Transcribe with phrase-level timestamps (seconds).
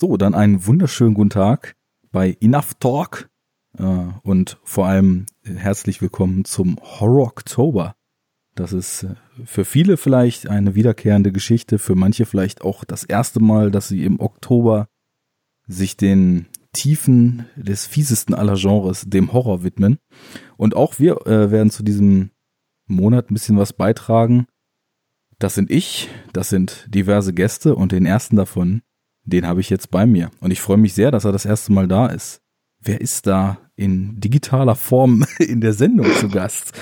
[0.00, 1.74] So, dann einen wunderschönen guten Tag
[2.12, 3.28] bei Enough Talk
[3.76, 3.82] äh,
[4.22, 7.96] und vor allem herzlich willkommen zum Horror Oktober.
[8.54, 13.40] Das ist äh, für viele vielleicht eine wiederkehrende Geschichte, für manche vielleicht auch das erste
[13.40, 14.86] Mal, dass sie im Oktober
[15.66, 19.98] sich den Tiefen des fiesesten aller Genres, dem Horror widmen.
[20.56, 22.30] Und auch wir äh, werden zu diesem
[22.86, 24.46] Monat ein bisschen was beitragen.
[25.40, 28.82] Das sind ich, das sind diverse Gäste und den ersten davon
[29.28, 30.30] den habe ich jetzt bei mir.
[30.40, 32.40] Und ich freue mich sehr, dass er das erste Mal da ist.
[32.80, 36.72] Wer ist da in digitaler Form in der Sendung zu Gast?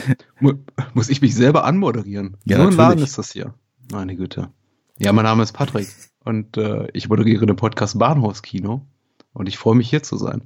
[0.95, 2.37] Muss ich mich selber anmoderieren?
[2.45, 3.55] Ja, so ein Laden ist das hier.
[3.91, 4.51] Meine Güte.
[4.98, 5.88] Ja, mein Name ist Patrick
[6.24, 8.87] und äh, ich moderiere den Podcast Bahnhofskino
[9.33, 10.43] und ich freue mich hier zu sein.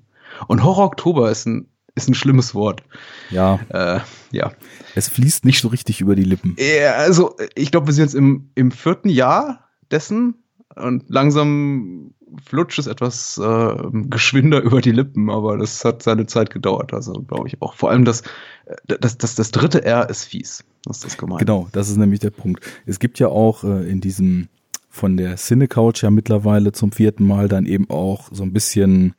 [0.48, 2.82] Und Horror Oktober ist ein ist ein schlimmes Wort.
[3.30, 3.58] Ja.
[3.68, 4.52] Äh, ja.
[4.94, 6.56] Es fließt nicht so richtig über die Lippen.
[6.58, 10.34] Ja, also ich glaube, wir sind jetzt im, im vierten Jahr dessen
[10.76, 13.74] und langsam flutscht es etwas äh,
[14.08, 17.74] geschwinder über die Lippen, aber das hat seine Zeit gedauert, also glaube ich auch.
[17.74, 18.22] Vor allem das,
[18.66, 20.64] äh, das, das, das dritte R ist fies.
[20.84, 21.40] Das ist das gemeint.
[21.40, 22.64] Genau, das ist nämlich der Punkt.
[22.86, 24.48] Es gibt ja auch äh, in diesem
[24.88, 29.14] von der Cinecouch ja mittlerweile zum vierten Mal dann eben auch so ein bisschen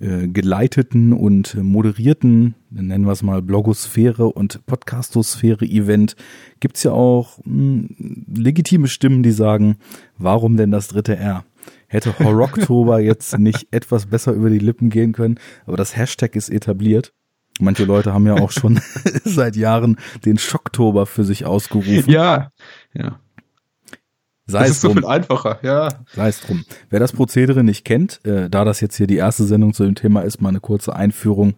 [0.00, 6.16] äh, geleiteten und moderierten, nennen wir es mal Blogosphäre und Podcastosphäre-Event,
[6.60, 9.76] gibt's ja auch mh, hm, legitime Stimmen, die sagen,
[10.18, 11.44] warum denn das dritte R?
[11.86, 16.50] Hätte Horroktober jetzt nicht etwas besser über die Lippen gehen können, aber das Hashtag ist
[16.50, 17.12] etabliert.
[17.58, 18.80] Manche Leute haben ja auch schon
[19.24, 22.10] seit Jahren den Schocktober für sich ausgerufen.
[22.12, 22.50] Ja,
[22.92, 23.18] ja.
[24.46, 25.88] Sei das ist so viel einfacher, ja.
[26.14, 26.64] Sei es drum.
[26.88, 29.96] Wer das Prozedere nicht kennt, äh, da das jetzt hier die erste Sendung zu dem
[29.96, 31.54] Thema ist, mal eine kurze Einführung.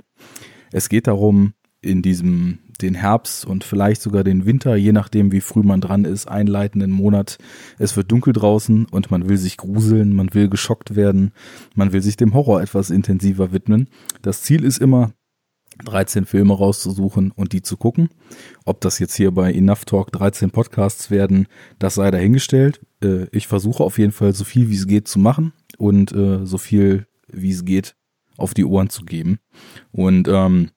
[0.72, 5.40] Es geht darum, in diesem den Herbst und vielleicht sogar den Winter, je nachdem wie
[5.40, 7.38] früh man dran ist, einleitenden Monat.
[7.78, 11.32] Es wird dunkel draußen und man will sich gruseln, man will geschockt werden,
[11.74, 13.88] man will sich dem Horror etwas intensiver widmen.
[14.22, 15.12] Das Ziel ist immer,
[15.84, 18.10] 13 Filme rauszusuchen und die zu gucken.
[18.64, 21.46] Ob das jetzt hier bei Enough Talk 13 Podcasts werden,
[21.78, 22.80] das sei dahingestellt.
[23.02, 26.44] Äh, ich versuche auf jeden Fall so viel wie es geht zu machen und äh,
[26.44, 27.94] so viel wie es geht
[28.36, 29.38] auf die Ohren zu geben.
[29.92, 30.70] Und ähm,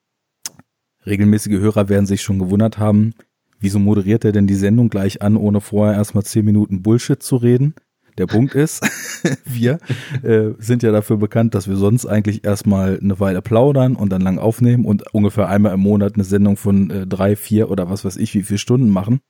[1.05, 3.13] regelmäßige Hörer werden sich schon gewundert haben,
[3.59, 7.37] wieso moderiert er denn die Sendung gleich an, ohne vorher erstmal 10 Minuten Bullshit zu
[7.37, 7.75] reden?
[8.17, 8.81] Der Punkt ist,
[9.45, 9.79] wir
[10.23, 14.21] äh, sind ja dafür bekannt, dass wir sonst eigentlich erstmal eine Weile plaudern und dann
[14.21, 18.05] lang aufnehmen und ungefähr einmal im Monat eine Sendung von äh, drei, vier oder was
[18.05, 19.21] weiß ich, wie viele Stunden machen.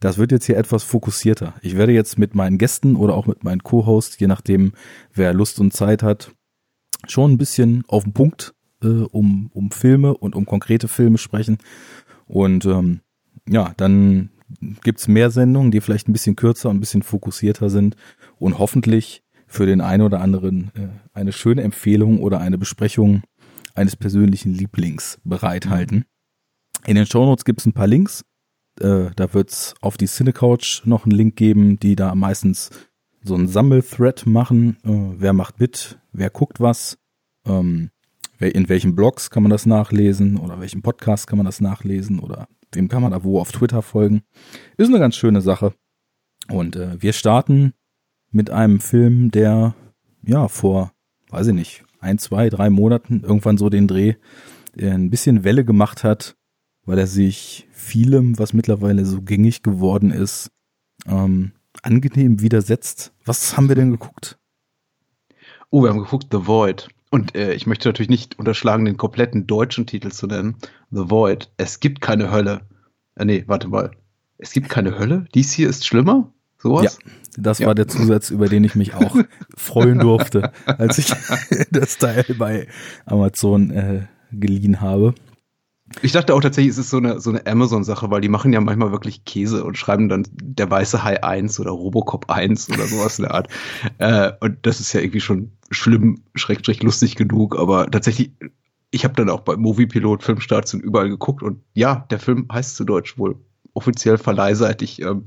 [0.00, 1.54] Das wird jetzt hier etwas fokussierter.
[1.62, 4.72] Ich werde jetzt mit meinen Gästen oder auch mit meinen Co-Hosts, je nachdem,
[5.14, 6.32] wer Lust und Zeit hat,
[7.06, 11.58] schon ein bisschen auf den Punkt äh, um, um Filme und um konkrete Filme sprechen.
[12.26, 13.00] Und ähm,
[13.48, 14.30] ja, dann
[14.82, 17.96] gibt's mehr Sendungen, die vielleicht ein bisschen kürzer und ein bisschen fokussierter sind
[18.38, 23.22] und hoffentlich für den einen oder anderen äh, eine schöne Empfehlung oder eine Besprechung
[23.74, 26.04] eines persönlichen Lieblings bereithalten.
[26.86, 28.24] In den Shownotes gibt's ein paar Links.
[28.80, 32.70] Äh, da wird's auf die Cinecouch noch einen Link geben, die da meistens
[33.22, 34.76] so einen Sammelthread machen.
[34.84, 35.98] Äh, wer macht mit?
[36.12, 36.98] Wer guckt was?
[37.44, 37.90] Ähm,
[38.38, 42.48] in welchen Blogs kann man das nachlesen oder welchen Podcast kann man das nachlesen oder
[42.72, 44.22] wem kann man da wo auf Twitter folgen.
[44.76, 45.74] Ist eine ganz schöne Sache.
[46.48, 47.72] Und äh, wir starten
[48.30, 49.74] mit einem Film, der
[50.22, 50.92] ja vor,
[51.30, 54.14] weiß ich nicht, ein, zwei, drei Monaten irgendwann so den Dreh
[54.76, 56.36] äh, ein bisschen Welle gemacht hat,
[56.84, 60.50] weil er sich vielem, was mittlerweile so gängig geworden ist,
[61.06, 63.12] ähm, angenehm widersetzt.
[63.24, 64.38] Was haben wir denn geguckt?
[65.70, 66.88] Oh, wir haben geguckt The Void.
[67.10, 70.56] Und äh, ich möchte natürlich nicht unterschlagen, den kompletten deutschen Titel zu nennen.
[70.90, 71.50] The Void.
[71.56, 72.62] Es gibt keine Hölle.
[73.14, 73.92] Äh, nee, warte mal.
[74.38, 75.26] Es gibt keine Hölle?
[75.34, 76.32] Dies hier ist schlimmer?
[76.58, 76.98] Sowas?
[77.04, 77.66] Ja, das ja.
[77.66, 79.16] war der Zusatz, über den ich mich auch
[79.56, 81.12] freuen durfte, als ich
[81.70, 82.66] das Teil bei
[83.04, 85.14] Amazon äh, geliehen habe.
[86.02, 88.60] Ich dachte auch tatsächlich, es ist so eine, so eine Amazon-Sache, weil die machen ja
[88.60, 93.18] manchmal wirklich Käse und schreiben dann der weiße Hai 1 oder Robocop 1 oder sowas
[93.18, 93.48] in der Art.
[93.98, 98.30] Äh, und das ist ja irgendwie schon schlimm, schrecklich lustig genug, aber tatsächlich,
[98.90, 102.76] ich habe dann auch bei Moviepilot, Filmstarts und überall geguckt und ja, der Film heißt
[102.76, 103.36] zu Deutsch wohl
[103.72, 105.26] offiziell verleihseitig, ähm,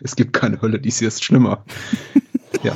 [0.00, 1.64] es gibt keine Hölle, hier ist schlimmer.
[2.62, 2.74] ja.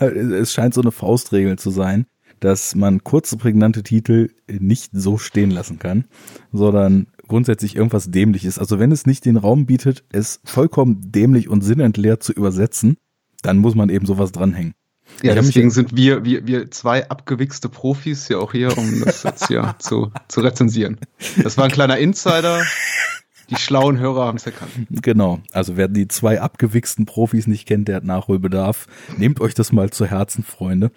[0.00, 0.06] ja.
[0.06, 2.06] Es scheint so eine Faustregel zu sein
[2.42, 6.06] dass man kurze, prägnante Titel nicht so stehen lassen kann,
[6.52, 8.58] sondern grundsätzlich irgendwas Dämliches.
[8.58, 12.96] Also wenn es nicht den Raum bietet, es vollkommen dämlich und sinnentleert zu übersetzen,
[13.42, 14.74] dann muss man eben sowas dranhängen.
[15.22, 19.46] Ja, deswegen sind wir, wir, wir zwei abgewichste Profis ja auch hier, um das jetzt
[19.46, 20.98] hier zu, zu rezensieren.
[21.42, 22.62] Das war ein kleiner Insider.
[23.50, 24.72] Die schlauen Hörer haben es erkannt.
[24.90, 25.40] Genau.
[25.52, 28.86] Also wer die zwei abgewichsten Profis nicht kennt, der hat Nachholbedarf.
[29.16, 30.90] Nehmt euch das mal zu Herzen, Freunde.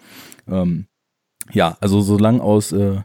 [0.48, 0.86] Ähm,
[1.52, 3.00] ja, also solange aus äh,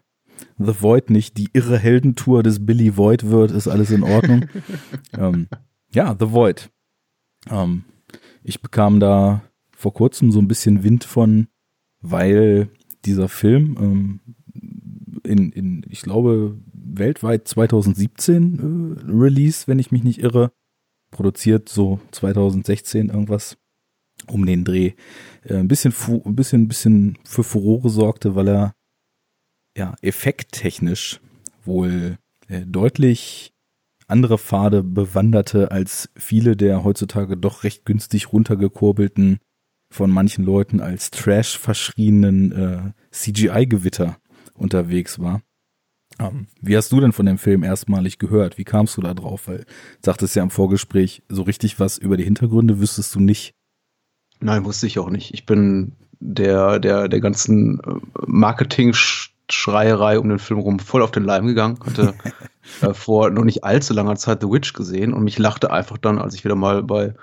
[0.58, 4.46] The Void nicht die irre Heldentour des Billy Void wird, ist alles in Ordnung.
[5.18, 5.48] ähm,
[5.94, 6.70] ja, The Void.
[7.50, 7.84] Ähm,
[8.44, 9.42] ich bekam da
[9.76, 11.48] vor kurzem so ein bisschen Wind von,
[12.02, 12.70] weil
[13.06, 14.20] dieser Film ähm,
[15.24, 20.52] in, in, ich glaube, weltweit 2017 äh, Release, wenn ich mich nicht irre,
[21.10, 23.58] produziert so 2016 irgendwas
[24.28, 24.94] um den Dreh,
[25.44, 28.76] äh, ein bisschen, ein bisschen, ein bisschen für Furore sorgte, weil er
[29.78, 31.20] ja effekttechnisch
[31.64, 33.54] wohl äh, deutlich
[34.08, 39.40] andere Pfade bewanderte als viele der heutzutage doch recht günstig runtergekurbelten
[39.90, 44.18] von manchen Leuten als Trash verschrienen äh, CGI-Gewitter
[44.54, 45.42] unterwegs war.
[46.20, 48.58] Ähm, wie hast du denn von dem Film erstmalig gehört?
[48.58, 49.48] Wie kamst du da drauf?
[49.48, 49.66] Weil
[50.04, 53.54] sagtest ja im Vorgespräch, so richtig was über die Hintergründe wüsstest du nicht.
[54.42, 55.34] Nein, wusste ich auch nicht.
[55.34, 57.94] Ich bin der, der, der ganzen äh,
[58.26, 61.80] Marketing-Schreierei um den Film rum voll auf den Leim gegangen.
[61.86, 62.14] Hatte
[62.82, 66.20] äh, vor noch nicht allzu langer Zeit The Witch gesehen und mich lachte einfach dann,
[66.20, 67.14] als ich wieder mal bei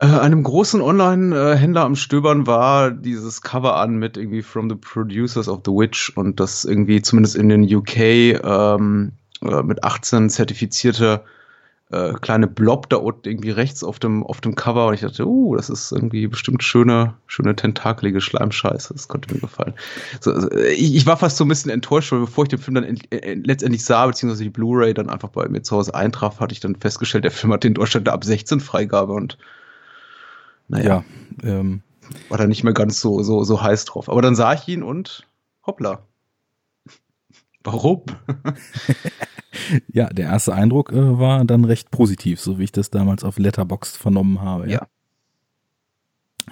[0.00, 5.48] äh, einem großen Online-Händler am Stöbern war dieses Cover an mit irgendwie From the Producers
[5.48, 9.12] of the Witch und das irgendwie zumindest in den UK ähm,
[9.42, 11.22] äh, mit 18 zertifizierte
[11.90, 15.26] äh, kleine Blob da unten irgendwie rechts auf dem, auf dem Cover und ich dachte,
[15.26, 18.94] uh, das ist irgendwie bestimmt schöne, schöne tentakelige Schleimscheiße.
[18.94, 19.74] Das konnte mir gefallen.
[20.20, 22.76] So, also, ich, ich, war fast so ein bisschen enttäuscht, weil bevor ich den Film
[22.76, 26.38] dann in, in, letztendlich sah, beziehungsweise die Blu-ray dann einfach bei mir zu Hause eintraf,
[26.38, 29.36] hatte ich dann festgestellt, der Film hat in Deutschland ab 16 Freigabe und
[30.68, 31.02] naja,
[31.42, 31.82] ja, ähm,
[32.28, 34.08] war da nicht mehr ganz so, so, so heiß drauf.
[34.08, 35.26] Aber dann sah ich ihn und
[35.66, 36.04] hoppla.
[37.62, 38.02] Warum?
[39.92, 43.38] ja, der erste Eindruck äh, war dann recht positiv, so wie ich das damals auf
[43.38, 44.70] Letterboxd vernommen habe.
[44.70, 44.86] Ja.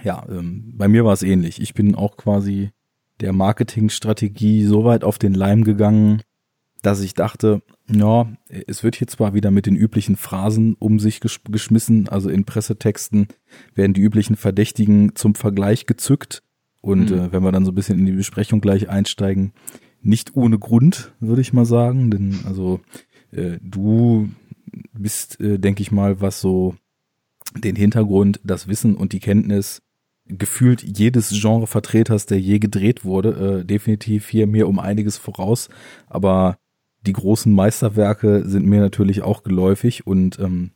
[0.04, 1.60] Ja, ähm, bei mir war es ähnlich.
[1.60, 2.70] Ich bin auch quasi
[3.20, 6.22] der Marketingstrategie so weit auf den Leim gegangen,
[6.82, 11.20] dass ich dachte, ja, es wird hier zwar wieder mit den üblichen Phrasen um sich
[11.20, 13.28] gesch geschmissen, also in Pressetexten
[13.74, 16.42] werden die üblichen Verdächtigen zum Vergleich gezückt.
[16.80, 17.18] Und mhm.
[17.18, 19.52] äh, wenn wir dann so ein bisschen in die Besprechung gleich einsteigen,
[20.08, 22.10] nicht ohne Grund, würde ich mal sagen.
[22.10, 22.80] Denn also
[23.30, 24.30] äh, du
[24.92, 26.74] bist, äh, denke ich mal, was so
[27.56, 29.82] den Hintergrund, das Wissen und die Kenntnis
[30.26, 35.68] gefühlt jedes Genre Vertreters, der je gedreht wurde, äh, definitiv hier mir um einiges voraus.
[36.06, 36.58] Aber
[37.06, 40.72] die großen Meisterwerke sind mir natürlich auch geläufig und ähm,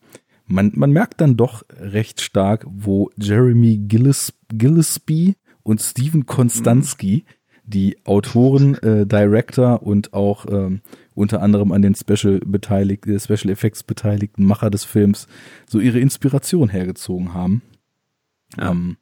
[0.47, 7.25] man, man merkt dann doch recht stark, wo Jeremy Gillis, Gillespie und Steven Konstanski,
[7.65, 10.81] die Autoren, äh, Director und auch ähm,
[11.15, 15.29] unter anderem an den Special beteiligt, äh, Special Effects beteiligten Macher des Films,
[15.67, 17.63] so ihre Inspiration hergezogen haben.
[18.57, 18.71] Ja.
[18.71, 18.97] Ähm,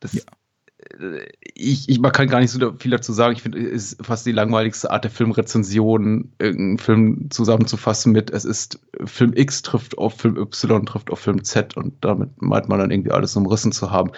[0.00, 0.22] das, ja
[1.54, 3.34] ich, ich man kann gar nicht so viel dazu sagen.
[3.34, 8.44] Ich finde, es ist fast die langweiligste Art der Filmrezension, irgendeinen Film zusammenzufassen mit, es
[8.44, 12.78] ist Film X trifft auf Film Y, trifft auf Film Z und damit meint man
[12.78, 14.12] dann irgendwie alles umrissen zu haben.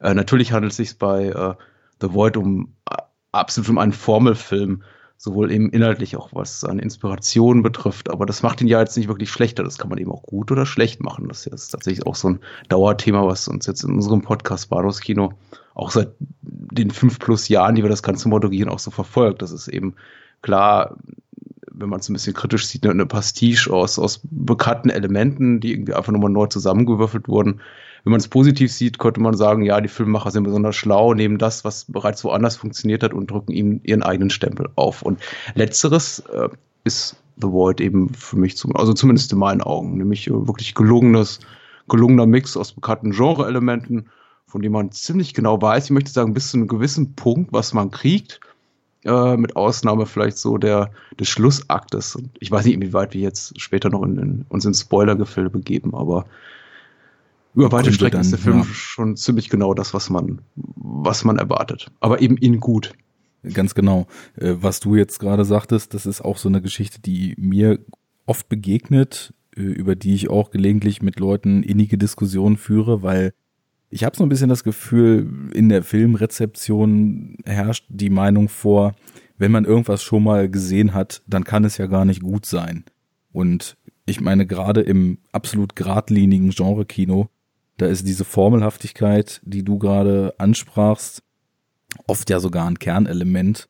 [0.00, 1.54] Äh, natürlich handelt es sich bei äh,
[2.02, 2.96] The Void um äh,
[3.32, 4.82] absolut um einen Formelfilm,
[5.16, 9.08] sowohl eben inhaltlich auch was seine Inspiration betrifft, aber das macht ihn ja jetzt nicht
[9.08, 9.62] wirklich schlechter.
[9.62, 11.28] Das kann man eben auch gut oder schlecht machen.
[11.28, 15.32] Das ist tatsächlich auch so ein Dauerthema, was uns jetzt in unserem Podcast Bados Kino
[15.74, 16.10] auch seit
[16.42, 19.42] den fünf plus Jahren, die wir das Ganze moderieren, auch so verfolgt.
[19.42, 19.94] Das ist eben
[20.42, 20.96] klar,
[21.70, 25.94] wenn man es ein bisschen kritisch sieht, eine Pastiche aus, aus bekannten Elementen, die irgendwie
[25.94, 27.60] einfach nochmal neu zusammengewürfelt wurden.
[28.04, 31.38] Wenn man es positiv sieht, könnte man sagen, ja, die Filmemacher sind besonders schlau, nehmen
[31.38, 35.02] das, was bereits woanders funktioniert hat und drücken ihm ihren eigenen Stempel auf.
[35.02, 35.20] Und
[35.54, 36.48] letzteres äh,
[36.84, 40.74] ist The Void eben für mich, zum, also zumindest in meinen Augen, nämlich äh, wirklich
[40.74, 41.40] gelungenes,
[41.88, 44.06] gelungener Mix aus bekannten Genre-Elementen
[44.52, 47.72] von dem man ziemlich genau weiß, ich möchte sagen, bis zu einem gewissen Punkt, was
[47.72, 48.38] man kriegt,
[49.02, 52.16] äh, mit Ausnahme vielleicht so der, des Schlussaktes.
[52.16, 55.94] Und ich weiß nicht, inwieweit wir jetzt später noch in, in, uns in Spoilergefilde begeben,
[55.94, 56.26] aber
[57.54, 58.64] über weite Strecken ist der Film ja.
[58.64, 61.90] schon ziemlich genau das, was man, was man erwartet.
[62.00, 62.92] Aber eben in gut.
[63.54, 64.06] Ganz genau.
[64.36, 67.80] Äh, was du jetzt gerade sagtest, das ist auch so eine Geschichte, die mir
[68.24, 73.34] oft begegnet, äh, über die ich auch gelegentlich mit Leuten innige Diskussionen führe, weil
[73.90, 78.94] ich habe so ein bisschen das Gefühl, in der Filmrezeption herrscht die Meinung vor,
[79.36, 82.84] wenn man irgendwas schon mal gesehen hat, dann kann es ja gar nicht gut sein.
[83.32, 87.28] Und ich meine, gerade im absolut geradlinigen Genre-Kino,
[87.82, 91.24] da ist diese Formelhaftigkeit, die du gerade ansprachst,
[92.06, 93.68] oft ja sogar ein Kernelement.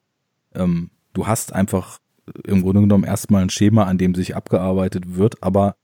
[0.54, 1.98] Ähm, du hast einfach
[2.46, 5.76] im Grunde genommen erstmal ein Schema, an dem sich abgearbeitet wird, aber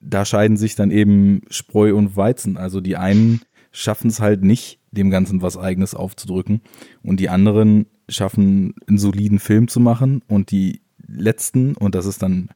[0.00, 2.56] da scheiden sich dann eben Spreu und Weizen.
[2.56, 3.40] Also die einen
[3.72, 6.60] schaffen es halt nicht, dem Ganzen was eigenes aufzudrücken
[7.02, 12.22] und die anderen schaffen, einen soliden Film zu machen und die letzten, und das ist
[12.22, 12.50] dann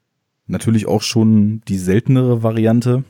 [0.46, 3.02] natürlich auch schon die seltenere Variante,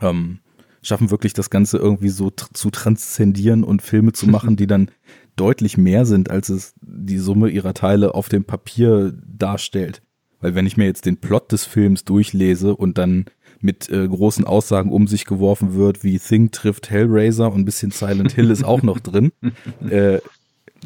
[0.00, 0.38] ähm,
[0.86, 4.90] schaffen wirklich das Ganze irgendwie so tr zu transzendieren und Filme zu machen, die dann
[5.36, 10.02] deutlich mehr sind, als es die Summe ihrer Teile auf dem Papier darstellt.
[10.40, 13.26] Weil wenn ich mir jetzt den Plot des Films durchlese und dann
[13.60, 17.90] mit äh, großen Aussagen um sich geworfen wird, wie Thing trifft Hellraiser und ein bisschen
[17.90, 19.32] Silent Hill ist auch noch drin,
[19.90, 20.20] äh,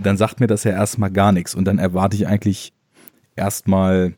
[0.00, 2.73] dann sagt mir das ja erstmal gar nichts und dann erwarte ich eigentlich
[3.37, 4.14] erstmal,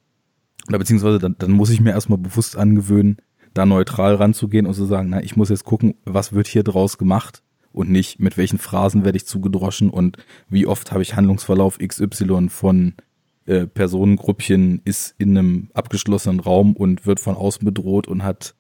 [0.68, 3.16] oder beziehungsweise dann, dann muss ich mir erstmal bewusst angewöhnen,
[3.54, 6.98] da neutral ranzugehen und zu sagen, na, ich muss jetzt gucken, was wird hier draus
[6.98, 7.42] gemacht
[7.72, 10.18] und nicht mit welchen Phrasen werde ich zugedroschen und
[10.48, 12.94] wie oft habe ich Handlungsverlauf XY von
[13.46, 18.54] äh, Personengruppchen ist in einem abgeschlossenen Raum und wird von außen bedroht und hat,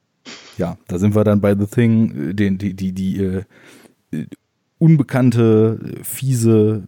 [0.58, 3.44] ja, da sind wir dann bei The Thing, äh, den, die, die, die äh,
[4.78, 6.82] unbekannte, fiese,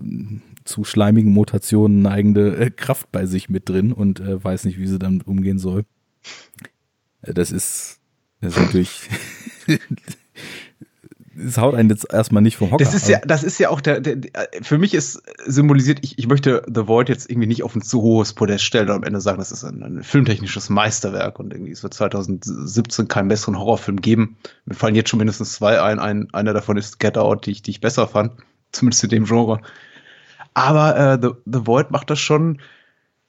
[0.64, 4.86] zu schleimigen Mutationen neigende äh, Kraft bei sich mit drin und äh, weiß nicht, wie
[4.86, 5.84] sie damit umgehen soll.
[7.32, 7.98] Das ist,
[8.40, 9.08] das ist natürlich
[11.36, 12.84] es haut einen jetzt erstmal nicht vom Hocker.
[12.84, 14.16] Das ist ja, das ist ja auch der, der,
[14.62, 18.02] für mich ist symbolisiert, ich, ich möchte The Void jetzt irgendwie nicht auf ein zu
[18.02, 21.72] hohes Podest stellen und am Ende sagen, das ist ein, ein filmtechnisches Meisterwerk und irgendwie
[21.72, 24.36] es wird 2017 keinen besseren Horrorfilm geben.
[24.64, 27.62] Mir fallen jetzt schon mindestens zwei ein, ein einer davon ist Get Out, die ich,
[27.62, 28.32] die ich besser fand,
[28.72, 29.60] zumindest in dem Genre.
[30.54, 32.60] Aber äh, The, The Void macht das schon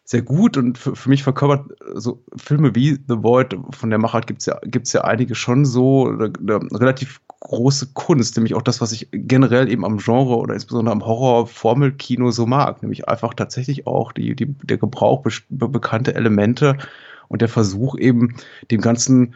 [0.05, 4.27] sehr gut und für, für mich verkörpert so Filme wie The Void, von der Machart
[4.27, 8.81] gibt's ja, gibt's ja einige schon so, eine, eine relativ große Kunst, nämlich auch das,
[8.81, 13.87] was ich generell eben am Genre oder insbesondere am Horror-Formelkino so mag, nämlich einfach tatsächlich
[13.87, 16.77] auch die, die, der Gebrauch be bekannte Elemente
[17.27, 18.35] und der Versuch eben
[18.69, 19.33] dem Ganzen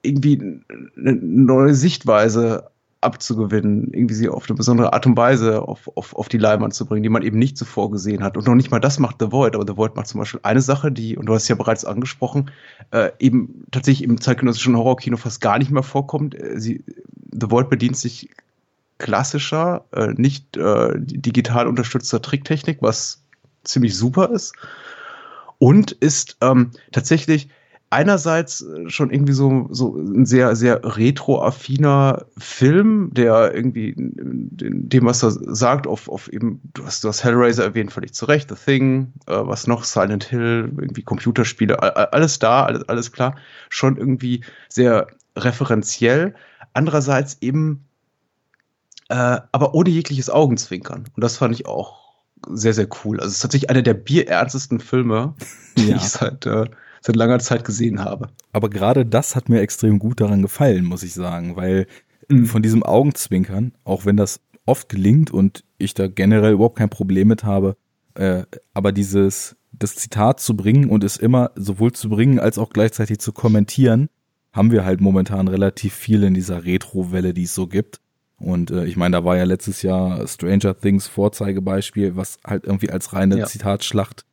[0.00, 0.62] irgendwie
[0.96, 2.70] eine neue Sichtweise
[3.06, 6.84] abzugewinnen, irgendwie sie auf eine besondere Art und Weise auf, auf, auf die Leinwand zu
[6.84, 8.36] bringen, die man eben nicht zuvor gesehen hat.
[8.36, 10.60] Und noch nicht mal das macht The Void, aber The Void macht zum Beispiel eine
[10.60, 12.50] Sache, die, und du hast es ja bereits angesprochen,
[12.90, 16.34] äh, eben tatsächlich im zeitgenössischen Horrorkino fast gar nicht mehr vorkommt.
[16.34, 16.84] Äh, sie,
[17.32, 18.28] The Void bedient sich
[18.98, 23.22] klassischer, äh, nicht äh, digital unterstützter Tricktechnik, was
[23.64, 24.54] ziemlich super ist.
[25.58, 27.48] Und ist ähm, tatsächlich
[27.90, 35.22] einerseits äh, schon irgendwie so, so ein sehr, sehr retro-affiner Film, der irgendwie dem, was
[35.22, 38.56] er sagt, auf, auf eben, du hast, du hast Hellraiser erwähnt, völlig zu Recht, The
[38.56, 41.80] Thing, äh, was noch, Silent Hill, irgendwie Computerspiele,
[42.12, 43.36] alles da, alles, alles klar,
[43.68, 46.34] schon irgendwie sehr referenziell.
[46.72, 47.84] Andererseits eben,
[49.08, 51.04] äh, aber ohne jegliches Augenzwinkern.
[51.14, 52.06] Und das fand ich auch
[52.48, 53.18] sehr, sehr cool.
[53.18, 55.34] Also es ist tatsächlich einer der bierernstesten Filme,
[55.76, 55.96] die ja.
[55.96, 56.66] ich seit äh,
[57.06, 58.28] seit langer Zeit gesehen habe.
[58.52, 61.86] Aber gerade das hat mir extrem gut daran gefallen, muss ich sagen, weil
[62.28, 62.46] mhm.
[62.46, 67.28] von diesem Augenzwinkern, auch wenn das oft gelingt und ich da generell überhaupt kein Problem
[67.28, 67.76] mit habe,
[68.14, 68.42] äh,
[68.74, 73.18] aber dieses, das Zitat zu bringen und es immer sowohl zu bringen als auch gleichzeitig
[73.20, 74.08] zu kommentieren,
[74.52, 78.00] haben wir halt momentan relativ viel in dieser Retro-Welle, die es so gibt.
[78.38, 82.90] Und äh, ich meine, da war ja letztes Jahr Stranger Things Vorzeigebeispiel, was halt irgendwie
[82.90, 83.46] als reine ja.
[83.46, 84.24] Zitatschlacht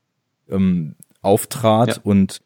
[0.49, 2.01] ähm, auftrat ja.
[2.03, 2.41] und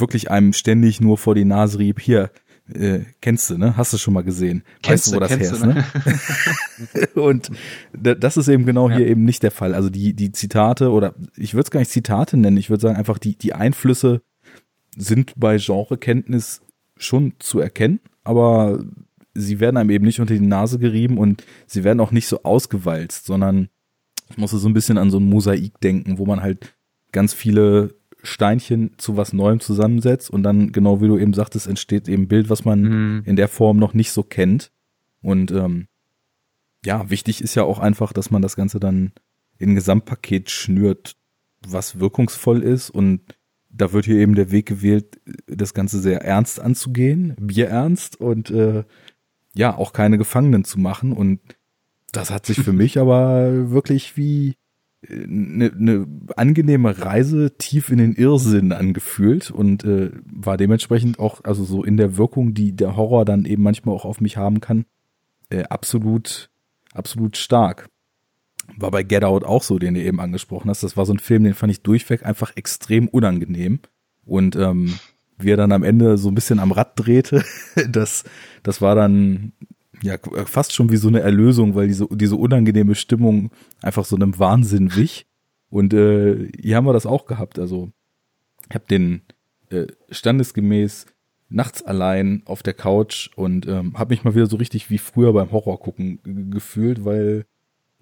[0.00, 2.30] wirklich einem ständig nur vor die Nase rieb, hier,
[2.72, 3.76] äh, kennst du, ne?
[3.76, 4.62] Hast du schon mal gesehen?
[4.82, 5.84] Kennst weißt du, wo das her ist, ne?
[6.94, 7.06] ne?
[7.22, 7.50] und
[7.92, 8.96] das ist eben genau ja.
[8.96, 9.74] hier eben nicht der Fall.
[9.74, 12.96] Also die, die Zitate oder ich würde es gar nicht Zitate nennen, ich würde sagen
[12.96, 14.22] einfach die, die Einflüsse
[14.96, 16.62] sind bei Genrekenntnis
[16.96, 18.82] schon zu erkennen, aber
[19.34, 22.42] sie werden einem eben nicht unter die Nase gerieben und sie werden auch nicht so
[22.42, 23.68] ausgewalzt, sondern
[24.30, 26.74] ich musste so ein bisschen an so ein Mosaik denken, wo man halt
[27.12, 27.94] ganz viele
[28.26, 32.28] Steinchen zu was Neuem zusammensetzt und dann, genau wie du eben sagtest, entsteht eben ein
[32.28, 33.22] Bild, was man mhm.
[33.24, 34.70] in der Form noch nicht so kennt.
[35.22, 35.88] Und ähm,
[36.84, 39.12] ja, wichtig ist ja auch einfach, dass man das Ganze dann
[39.58, 41.16] in ein Gesamtpaket schnürt,
[41.66, 42.90] was wirkungsvoll ist.
[42.90, 43.20] Und
[43.70, 48.84] da wird hier eben der Weg gewählt, das Ganze sehr ernst anzugehen, bierernst und äh,
[49.54, 51.12] ja, auch keine Gefangenen zu machen.
[51.12, 51.40] Und
[52.12, 54.56] das hat sich für mich aber wirklich wie
[55.10, 61.64] eine, eine angenehme Reise tief in den Irrsinn angefühlt und äh, war dementsprechend auch, also
[61.64, 64.84] so in der Wirkung, die der Horror dann eben manchmal auch auf mich haben kann,
[65.50, 66.50] äh, absolut,
[66.92, 67.88] absolut stark.
[68.76, 70.82] War bei Get Out auch so, den du eben angesprochen hast.
[70.82, 73.80] Das war so ein Film, den fand ich durchweg einfach extrem unangenehm.
[74.24, 74.98] Und ähm,
[75.38, 77.44] wie er dann am Ende so ein bisschen am Rad drehte,
[77.88, 78.24] das,
[78.62, 79.52] das war dann
[80.02, 83.50] ja, äh, fast schon wie so eine Erlösung, weil diese, diese unangenehme Stimmung
[83.82, 85.26] einfach so einem Wahnsinn wich.
[85.70, 87.58] Und äh, hier haben wir das auch gehabt.
[87.58, 87.90] Also
[88.68, 89.22] ich habe den
[89.70, 91.06] äh, standesgemäß
[91.48, 95.32] nachts allein auf der Couch und ähm, habe mich mal wieder so richtig wie früher
[95.32, 97.46] beim Horror gucken gefühlt, weil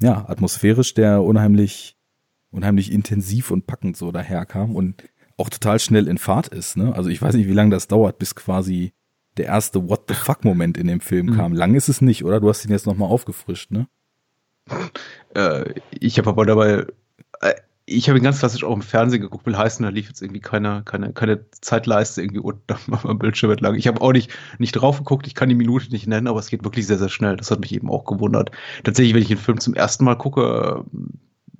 [0.01, 1.97] ja atmosphärisch der unheimlich
[2.51, 5.03] unheimlich intensiv und packend so daherkam und
[5.37, 6.77] auch total schnell in Fahrt ist.
[6.77, 6.95] Ne?
[6.95, 8.93] Also ich weiß nicht, wie lange das dauert, bis quasi
[9.37, 11.37] der erste What the fuck Moment in dem Film mhm.
[11.37, 11.53] kam.
[11.53, 12.41] Lang ist es nicht, oder?
[12.41, 13.87] Du hast ihn jetzt noch mal aufgefrischt, ne?
[15.35, 16.87] Äh, ich habe aber dabei
[17.41, 17.55] äh,
[17.87, 20.41] ich habe ihn ganz klassisch auch im Fernsehen geguckt, will heißen, da lief jetzt irgendwie
[20.41, 23.75] keine, keine, keine Zeitleiste irgendwie unter meinem Bildschirm entlang.
[23.75, 26.49] Ich habe auch nicht, nicht drauf geguckt, ich kann die Minute nicht nennen, aber es
[26.49, 27.37] geht wirklich sehr, sehr schnell.
[27.37, 28.51] Das hat mich eben auch gewundert.
[28.85, 30.85] Tatsächlich, wenn ich einen Film zum ersten Mal gucke,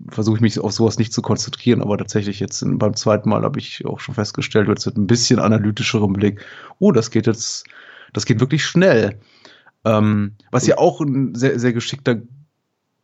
[0.09, 3.59] versuche ich mich auf sowas nicht zu konzentrieren, aber tatsächlich jetzt beim zweiten Mal habe
[3.59, 6.45] ich auch schon festgestellt, jetzt mit ein bisschen analytischerem Blick,
[6.79, 7.67] oh, das geht jetzt,
[8.13, 9.19] das geht wirklich schnell.
[9.85, 12.17] Ähm, was ja auch ein sehr, sehr geschickter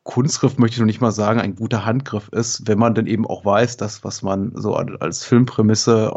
[0.02, 3.26] Kunstgriff möchte ich noch nicht mal sagen, ein guter Handgriff ist, wenn man dann eben
[3.26, 6.10] auch weiß, dass was man so als Filmprämisse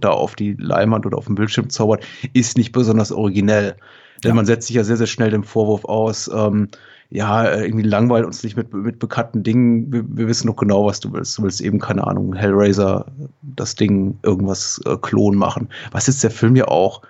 [0.00, 3.76] da auf die Leinwand oder auf dem Bildschirm zaubert, ist nicht besonders originell.
[4.22, 4.34] Denn ja.
[4.34, 6.68] man setzt sich ja sehr, sehr schnell dem Vorwurf aus, ähm,
[7.12, 9.92] ja, irgendwie langweilt uns nicht mit, mit bekannten Dingen.
[9.92, 11.36] Wir, wir, wissen doch genau, was du willst.
[11.36, 13.04] Du willst eben, keine Ahnung, Hellraiser,
[13.42, 15.68] das Ding, irgendwas äh, Klon machen.
[15.90, 17.02] Was ist der Film ja auch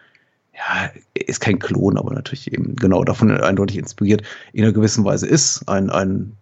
[0.54, 5.26] ja, ist kein Klon, aber natürlich eben genau davon eindeutig inspiriert, in einer gewissen Weise
[5.26, 5.68] ist.
[5.68, 6.36] Ein, ein,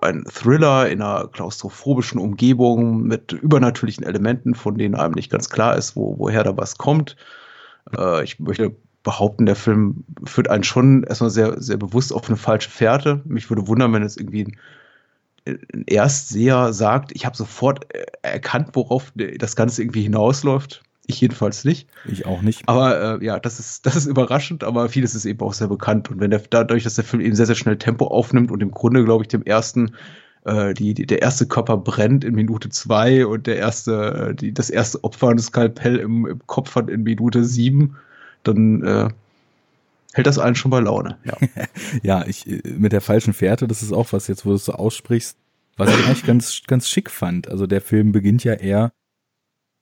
[0.00, 5.76] ein Thriller in einer klaustrophobischen Umgebung mit übernatürlichen Elementen, von denen einem nicht ganz klar
[5.76, 7.16] ist, wo, woher da was kommt.
[7.96, 12.36] Äh, ich möchte behaupten, der Film führt einen schon erstmal sehr, sehr bewusst auf eine
[12.36, 13.20] falsche Fährte.
[13.24, 17.86] Mich würde wundern, wenn es irgendwie ein, ein Erstseher sagt, ich habe sofort
[18.22, 20.82] erkannt, worauf das Ganze irgendwie hinausläuft.
[21.06, 21.88] Ich jedenfalls nicht.
[22.06, 22.62] Ich auch nicht.
[22.66, 26.10] Aber äh, ja, das ist, das ist überraschend, aber vieles ist eben auch sehr bekannt.
[26.10, 28.70] Und wenn der, dadurch, dass der Film eben sehr, sehr schnell Tempo aufnimmt und im
[28.70, 29.96] Grunde, glaube ich, dem ersten,
[30.44, 34.54] äh, die, die, der erste Körper brennt in Minute zwei und der erste, äh, die,
[34.54, 37.96] das erste Opfer und das Skalpell im, im Kopf hat in Minute sieben,
[38.42, 39.08] dann äh,
[40.12, 41.18] hält das einen schon bei Laune.
[41.24, 41.36] Ja,
[42.02, 44.72] ja ich mit der falschen Fährte, das ist auch was jetzt, wo du es so
[44.72, 45.36] aussprichst,
[45.76, 47.48] was ich eigentlich ganz, ganz schick fand.
[47.48, 48.92] Also der Film beginnt ja eher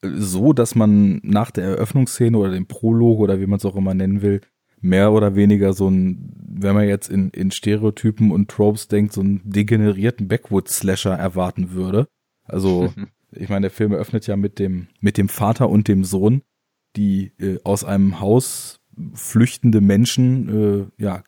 [0.03, 3.95] so, dass man nach der Eröffnungsszene oder dem Prolog oder wie man es auch immer
[3.95, 4.41] nennen will,
[4.81, 9.21] mehr oder weniger so ein, wenn man jetzt in, in Stereotypen und Tropes denkt, so
[9.21, 12.07] einen degenerierten Backwoods-Slasher erwarten würde.
[12.45, 12.93] Also,
[13.33, 16.43] ich meine, der Film eröffnet ja mit dem, mit dem Vater und dem Sohn,
[16.97, 18.81] die äh, aus einem Haus
[19.15, 21.23] flüchtende Menschen äh, ja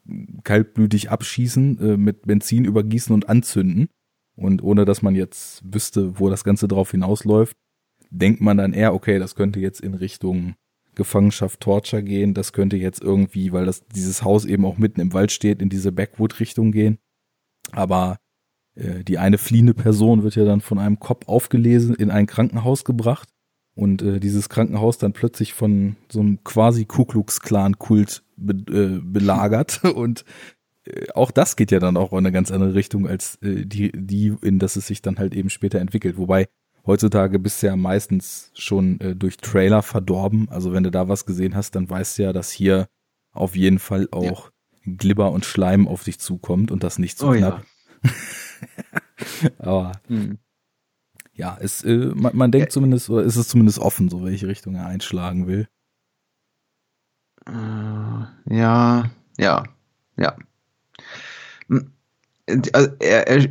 [0.45, 3.89] kaltblütig abschießen, äh, mit Benzin übergießen und anzünden.
[4.35, 7.57] Und ohne dass man jetzt wüsste, wo das Ganze drauf hinausläuft,
[8.11, 10.55] denkt man dann eher, okay, das könnte jetzt in Richtung
[10.95, 15.13] Gefangenschaft, Torture gehen, das könnte jetzt irgendwie, weil das dieses Haus eben auch mitten im
[15.15, 16.99] Wald steht, in diese Backwood-Richtung gehen.
[17.71, 18.19] Aber
[18.75, 22.85] äh, die eine fliehende Person wird ja dann von einem Kopf aufgelesen, in ein Krankenhaus
[22.85, 23.32] gebracht
[23.75, 28.53] und äh, dieses Krankenhaus dann plötzlich von so einem quasi Ku Klux Klan Kult be
[28.73, 30.25] äh, belagert und
[30.85, 33.93] äh, auch das geht ja dann auch in eine ganz andere Richtung als äh, die
[33.95, 36.49] die in das es sich dann halt eben später entwickelt, wobei
[36.87, 40.49] heutzutage bist du ja meistens schon äh, durch Trailer verdorben.
[40.51, 42.89] Also wenn du da was gesehen hast, dann weißt du ja, dass hier
[43.33, 44.51] auf jeden Fall auch
[44.85, 44.93] ja.
[44.97, 47.65] Glibber und Schleim auf dich zukommt und das nicht zu so oh, knapp.
[48.05, 48.11] Ja.
[49.59, 50.39] Aber hm.
[51.35, 52.71] Ja, es, äh, man, man denkt ja.
[52.71, 55.69] zumindest, oder ist es zumindest offen, so welche Richtung er einschlagen will.
[57.47, 59.63] Äh, ja, ja,
[60.17, 60.37] ja.
[61.69, 61.93] Hm.
[62.73, 63.49] Also er, er,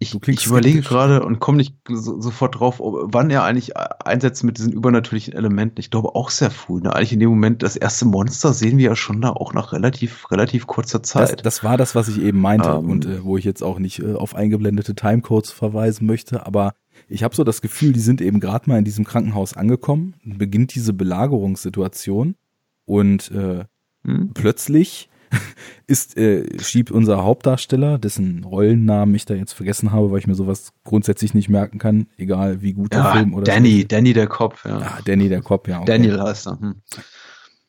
[0.00, 4.58] ich, ich überlege gerade und komme nicht so, sofort drauf, wann er eigentlich einsetzt mit
[4.58, 5.78] diesen übernatürlichen Elementen.
[5.78, 6.80] Ich glaube auch sehr früh.
[6.80, 6.94] Ne?
[6.94, 10.30] Eigentlich in dem Moment, das erste Monster sehen wir ja schon da auch nach relativ,
[10.32, 11.30] relativ kurzer Zeit.
[11.30, 12.90] Das, das war das, was ich eben meinte um, ähm.
[12.90, 16.74] und äh, wo ich jetzt auch nicht äh, auf eingeblendete Timecodes verweisen möchte, aber
[17.08, 20.74] ich habe so das Gefühl, die sind eben gerade mal in diesem Krankenhaus angekommen, beginnt
[20.74, 22.36] diese Belagerungssituation
[22.84, 23.64] und äh,
[24.04, 24.30] hm?
[24.34, 25.08] plötzlich
[25.86, 30.34] ist, äh, schiebt unser Hauptdarsteller, dessen Rollennamen ich da jetzt vergessen habe, weil ich mir
[30.34, 33.88] sowas grundsätzlich nicht merken kann, egal wie gut ja, der Film oder Danny, so.
[33.88, 34.78] Danny der Kopf, ja.
[34.78, 35.78] Ah, Danny der Kopf, ja.
[35.78, 35.86] Okay.
[35.86, 36.60] Daniel heißt er.
[36.60, 36.74] Hm.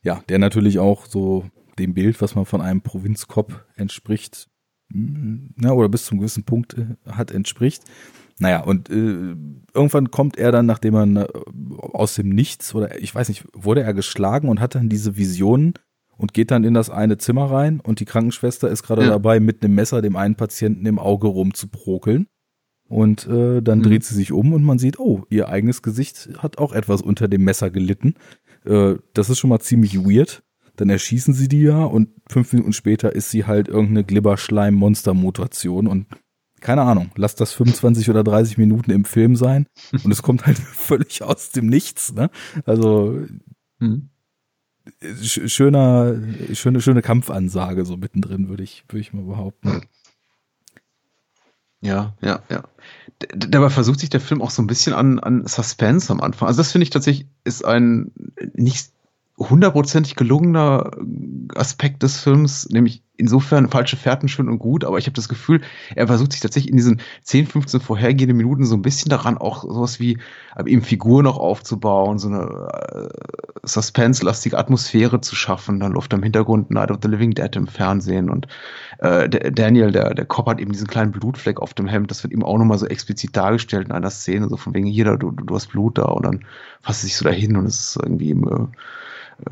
[0.02, 1.46] Ja, der natürlich auch so
[1.80, 4.48] dem Bild, was man von einem Provinzkopf entspricht,
[4.92, 7.84] hm, ja, oder bis zum gewissen Punkt äh, hat, entspricht.
[8.40, 9.36] Naja, und äh,
[9.74, 11.28] irgendwann kommt er dann, nachdem er äh,
[11.80, 15.74] aus dem Nichts, oder ich weiß nicht, wurde er geschlagen und hat dann diese Visionen
[16.18, 19.10] und geht dann in das eine Zimmer rein und die Krankenschwester ist gerade ja.
[19.10, 22.28] dabei, mit einem Messer dem einen Patienten im Auge rumzuprokeln.
[22.88, 23.84] Und äh, dann mhm.
[23.84, 27.28] dreht sie sich um und man sieht, oh, ihr eigenes Gesicht hat auch etwas unter
[27.28, 28.14] dem Messer gelitten.
[28.64, 30.44] Äh, das ist schon mal ziemlich weird.
[30.76, 36.06] Dann erschießen sie die ja und fünf Minuten später ist sie halt irgendeine Glibberschleim-Monster-Mutation und
[36.66, 39.68] keine Ahnung, lass das 25 oder 30 Minuten im Film sein
[40.04, 42.32] und es kommt halt völlig aus dem Nichts, ne?
[42.66, 43.22] Also
[43.80, 44.10] hm.
[45.22, 46.16] schöner,
[46.54, 49.84] schöne, schöne Kampfansage so mittendrin, würde ich, würde ich mal behaupten.
[51.82, 52.64] Ja, ja, ja.
[53.36, 56.48] Dabei versucht sich der Film auch so ein bisschen an, an Suspense am Anfang.
[56.48, 58.12] Also das finde ich tatsächlich ist ein
[58.56, 58.90] nicht
[59.38, 60.92] hundertprozentig gelungener
[61.56, 65.62] Aspekt des Films, nämlich insofern falsche Fährten schön und gut, aber ich habe das Gefühl,
[65.94, 69.64] er versucht sich tatsächlich in diesen 10, 15 vorhergehenden Minuten so ein bisschen daran, auch
[69.64, 70.20] sowas wie
[70.66, 73.10] eben Figur noch aufzubauen, so eine äh,
[73.64, 75.80] suspense-lastige Atmosphäre zu schaffen.
[75.80, 78.48] Dann läuft am Hintergrund Night of the Living Dead im Fernsehen und
[79.00, 82.24] äh, der Daniel, der, der Cop hat eben diesen kleinen Blutfleck auf dem Hemd, das
[82.24, 85.32] wird ihm auch nochmal so explizit dargestellt in einer Szene, so von wegen, hier, du,
[85.32, 86.46] du hast Blut da und dann
[86.82, 88.68] fasst er sich so dahin und es ist irgendwie im äh, äh,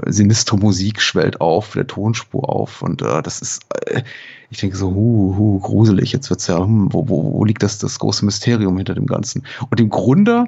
[0.08, 4.04] sinistre Musik schwellt auf, der Tonspur auf und äh, das ist, äh,
[4.50, 7.80] ich denke so, hu, hu, gruselig, jetzt wird's ja, hm, wo, wo, wo liegt das,
[7.80, 9.46] das große Mysterium hinter dem Ganzen?
[9.70, 10.46] Und im Grunde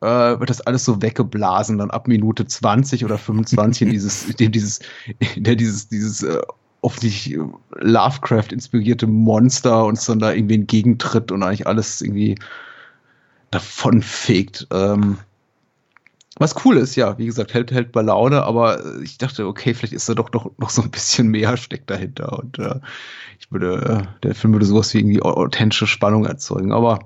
[0.00, 4.52] äh, wird das alles so weggeblasen, dann ab Minute 20 oder 25 in dieses, in
[4.52, 4.80] dieses,
[5.34, 6.42] in der dieses, dieses äh,
[6.82, 7.38] offensichtlich
[7.78, 12.36] Lovecraft inspirierte Monster uns dann da irgendwie entgegentritt und eigentlich alles irgendwie
[13.50, 14.66] davon fegt.
[14.70, 15.18] Ähm,
[16.38, 19.94] was cool ist, ja, wie gesagt, hält, hält bei Laune, aber ich dachte, okay, vielleicht
[19.94, 22.38] ist da doch noch, noch so ein bisschen mehr steckt dahinter.
[22.38, 22.80] Und äh,
[23.38, 26.72] ich würde, äh, der Film würde sowas wie irgendwie authentische Spannung erzeugen.
[26.72, 26.98] Aber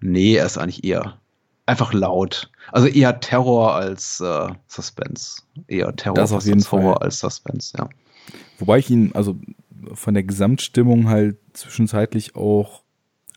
[0.00, 1.18] nee, er ist eigentlich eher
[1.64, 2.50] einfach laut.
[2.72, 5.42] Also eher Terror als äh, Suspense.
[5.68, 7.02] Eher Terror das auf jeden Horror Fall.
[7.02, 7.88] als Suspense, ja.
[8.58, 9.36] Wobei ich ihn, also
[9.94, 12.82] von der Gesamtstimmung halt zwischenzeitlich auch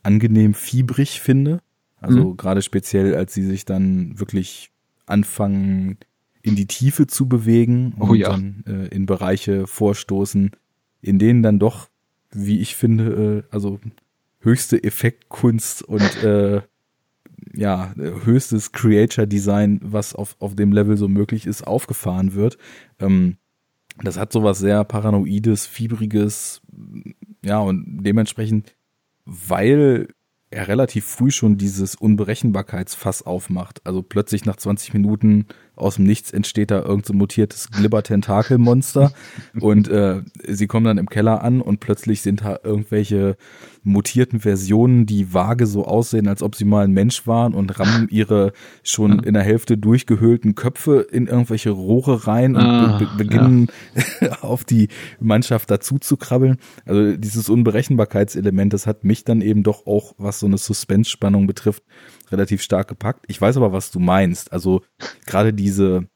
[0.02, 1.60] angenehm fiebrig finde.
[2.00, 2.36] Also mhm.
[2.36, 4.70] gerade speziell, als sie sich dann wirklich
[5.06, 5.98] anfangen,
[6.42, 8.30] in die Tiefe zu bewegen oh und oh ja.
[8.30, 10.52] dann äh, in Bereiche vorstoßen,
[11.00, 11.88] in denen dann doch,
[12.30, 13.80] wie ich finde, äh, also
[14.40, 16.62] höchste Effektkunst und äh,
[17.52, 22.58] ja, höchstes Creature Design, was auf, auf dem Level so möglich ist, aufgefahren wird.
[22.98, 23.36] Ähm,
[24.02, 26.62] das hat sowas sehr paranoides, fiebriges,
[27.44, 28.76] ja, und dementsprechend,
[29.24, 30.08] weil
[30.50, 33.84] er relativ früh schon dieses Unberechenbarkeitsfass aufmacht.
[33.84, 39.12] Also plötzlich nach 20 Minuten aus dem Nichts entsteht da irgendein so mutiertes Glibber-Tentakelmonster
[39.60, 43.36] und äh, sie kommen dann im Keller an und plötzlich sind da irgendwelche
[43.86, 48.08] mutierten Versionen, die vage so aussehen, als ob sie mal ein Mensch waren und rammen
[48.10, 53.68] ihre schon in der Hälfte durchgehöhlten Köpfe in irgendwelche Rohre rein und ah, be beginnen
[54.20, 54.38] ja.
[54.42, 54.88] auf die
[55.20, 56.56] Mannschaft dazu zu krabbeln.
[56.84, 61.84] Also dieses Unberechenbarkeitselement, das hat mich dann eben doch auch, was so eine Suspense-Spannung betrifft,
[62.30, 63.24] relativ stark gepackt.
[63.28, 64.52] Ich weiß aber, was du meinst.
[64.52, 64.82] Also
[65.26, 66.08] gerade diese,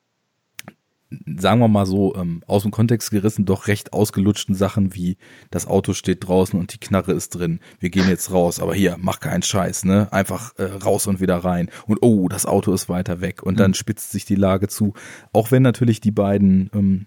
[1.36, 5.16] sagen wir mal so, ähm, aus dem Kontext gerissen, doch recht ausgelutschten Sachen wie
[5.50, 7.60] das Auto steht draußen und die Knarre ist drin.
[7.78, 10.12] Wir gehen jetzt raus, aber hier, mach keinen Scheiß, ne?
[10.12, 11.70] Einfach äh, raus und wieder rein.
[11.86, 13.42] Und oh, das Auto ist weiter weg.
[13.42, 13.74] Und dann mhm.
[13.74, 14.94] spitzt sich die Lage zu.
[15.32, 17.06] Auch wenn natürlich die beiden ähm,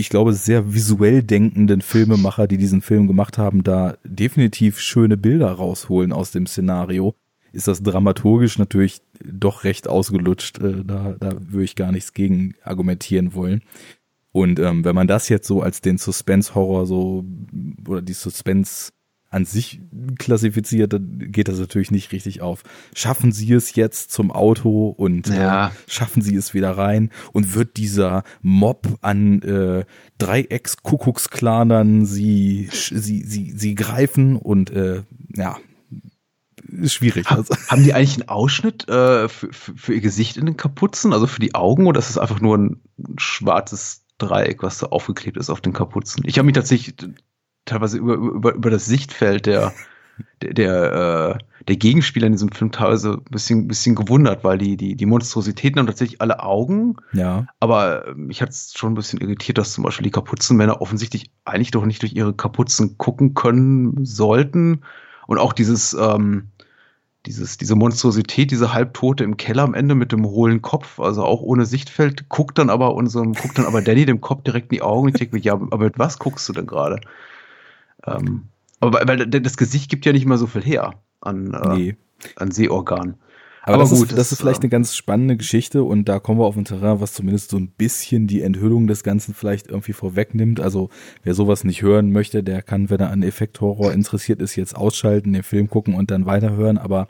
[0.00, 5.50] ich glaube, sehr visuell denkenden Filmemacher, die diesen Film gemacht haben, da definitiv schöne Bilder
[5.50, 7.16] rausholen aus dem Szenario
[7.52, 10.58] ist das dramaturgisch natürlich doch recht ausgelutscht.
[10.58, 13.62] Äh, da, da würde ich gar nichts gegen argumentieren wollen.
[14.32, 17.24] Und ähm, wenn man das jetzt so als den Suspense-Horror so
[17.86, 18.92] oder die Suspense
[19.30, 19.80] an sich
[20.18, 22.62] klassifiziert, dann geht das natürlich nicht richtig auf.
[22.94, 25.68] Schaffen Sie es jetzt zum Auto und äh, ja.
[25.68, 29.84] äh, schaffen Sie es wieder rein und wird dieser Mob an äh,
[30.18, 35.02] Dreiecks-Kuckucksklanern sie, sie, sie, sie greifen und äh,
[35.34, 35.58] ja,
[36.68, 37.30] ist schwierig.
[37.30, 37.54] Also.
[37.68, 41.40] Haben die eigentlich einen Ausschnitt äh, für, für, ihr Gesicht in den Kapuzen, also für
[41.40, 42.80] die Augen, oder ist es einfach nur ein
[43.16, 46.24] schwarzes Dreieck, was so aufgeklebt ist auf den Kapuzen?
[46.26, 46.94] Ich habe mich tatsächlich
[47.64, 49.72] teilweise über, über, über das Sichtfeld der,
[50.42, 54.76] der, der, äh, der Gegenspieler in diesem Film teilweise ein bisschen, bisschen gewundert, weil die,
[54.76, 56.96] die, die Monstrositäten haben tatsächlich alle Augen.
[57.12, 57.46] Ja.
[57.60, 61.70] Aber mich hat es schon ein bisschen irritiert, dass zum Beispiel die Kapuzenmänner offensichtlich eigentlich
[61.70, 64.82] doch nicht durch ihre Kapuzen gucken können sollten.
[65.26, 66.48] Und auch dieses, ähm,
[67.26, 71.40] dieses, diese Monstrosität, diese Halbtote im Keller am Ende mit dem hohlen Kopf, also auch
[71.40, 74.82] ohne Sichtfeld, guckt dann aber unserem, guckt dann aber Danny dem Kopf direkt in die
[74.82, 75.08] Augen.
[75.08, 77.00] Ich denke mir, ja, aber mit was guckst du denn gerade?
[78.06, 78.44] Ähm,
[78.80, 81.96] aber weil das Gesicht gibt ja nicht mal so viel her an, äh, nee.
[82.36, 83.16] an Sehorgan.
[83.68, 86.40] Aber, Aber das, gut, ist, das, ist vielleicht eine ganz spannende Geschichte und da kommen
[86.40, 89.92] wir auf ein Terrain, was zumindest so ein bisschen die Enthüllung des Ganzen vielleicht irgendwie
[89.92, 90.58] vorwegnimmt.
[90.58, 90.88] Also
[91.22, 95.34] wer sowas nicht hören möchte, der kann, wenn er an Effekthorror interessiert ist, jetzt ausschalten,
[95.34, 96.78] den Film gucken und dann weiterhören.
[96.78, 97.08] Aber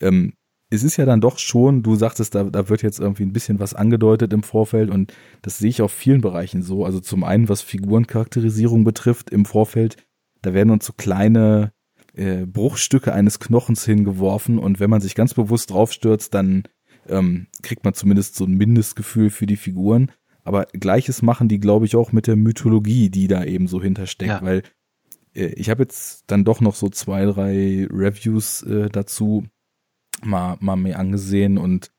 [0.00, 0.32] ähm,
[0.70, 3.60] es ist ja dann doch schon, du sagtest, da, da wird jetzt irgendwie ein bisschen
[3.60, 6.86] was angedeutet im Vorfeld und das sehe ich auf vielen Bereichen so.
[6.86, 9.98] Also zum einen, was Figurencharakterisierung betrifft im Vorfeld,
[10.40, 11.73] da werden uns so kleine
[12.14, 16.64] äh, Bruchstücke eines Knochens hingeworfen und wenn man sich ganz bewusst draufstürzt, dann
[17.08, 20.10] ähm, kriegt man zumindest so ein Mindestgefühl für die Figuren.
[20.42, 24.28] Aber gleiches machen die, glaube ich, auch mit der Mythologie, die da eben so hintersteckt,
[24.28, 24.42] ja.
[24.42, 24.62] weil
[25.34, 29.44] äh, ich habe jetzt dann doch noch so zwei, drei Reviews äh, dazu
[30.22, 31.90] mal, mal mir angesehen und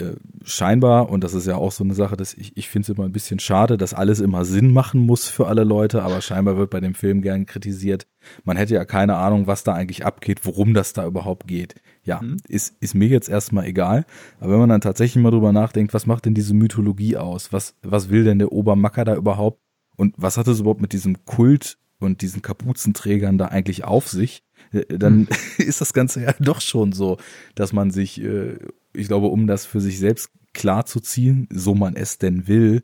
[0.00, 2.96] äh, scheinbar, und das ist ja auch so eine Sache, dass ich, ich finde es
[2.96, 6.56] immer ein bisschen schade, dass alles immer Sinn machen muss für alle Leute, aber scheinbar
[6.56, 8.06] wird bei dem Film gern kritisiert.
[8.44, 11.74] Man hätte ja keine Ahnung, was da eigentlich abgeht, worum das da überhaupt geht.
[12.02, 12.38] Ja, mhm.
[12.48, 14.04] ist, ist mir jetzt erstmal egal.
[14.40, 17.52] Aber wenn man dann tatsächlich mal drüber nachdenkt, was macht denn diese Mythologie aus?
[17.52, 19.60] Was, was will denn der Obermacker da überhaupt?
[19.96, 24.42] Und was hat es überhaupt mit diesem Kult und diesen Kapuzenträgern da eigentlich auf sich?
[24.72, 25.28] Äh, dann mhm.
[25.58, 27.18] ist das Ganze ja doch schon so,
[27.54, 28.56] dass man sich äh,
[28.92, 32.82] ich glaube, um das für sich selbst klar zu ziehen, so man es denn will,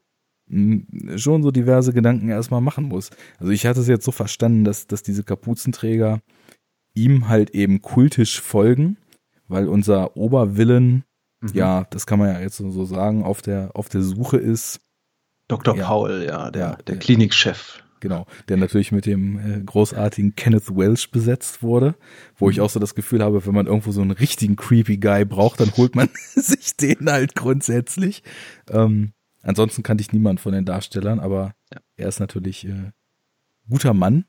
[0.49, 3.11] schon so diverse Gedanken erstmal machen muss.
[3.39, 6.21] Also ich hatte es jetzt so verstanden, dass, dass diese Kapuzenträger
[6.95, 8.97] ihm halt eben kultisch folgen,
[9.49, 11.05] weil unser Oberwillen,
[11.41, 11.51] mhm.
[11.53, 14.81] ja, das kann man ja jetzt so sagen, auf der, auf der Suche ist.
[15.49, 15.77] Dr.
[15.77, 17.83] Ja, Paul, ja, der, ja, der Klinikchef.
[18.01, 21.95] Genau, der natürlich mit dem äh, großartigen Kenneth Welsh besetzt wurde,
[22.37, 22.65] wo ich mhm.
[22.65, 25.75] auch so das Gefühl habe, wenn man irgendwo so einen richtigen creepy Guy braucht, dann
[25.77, 28.23] holt man sich den halt grundsätzlich.
[28.71, 31.81] Ähm, ansonsten kannte ich niemand von den Darstellern, aber ja.
[31.97, 32.91] er ist natürlich äh,
[33.69, 34.27] guter Mann,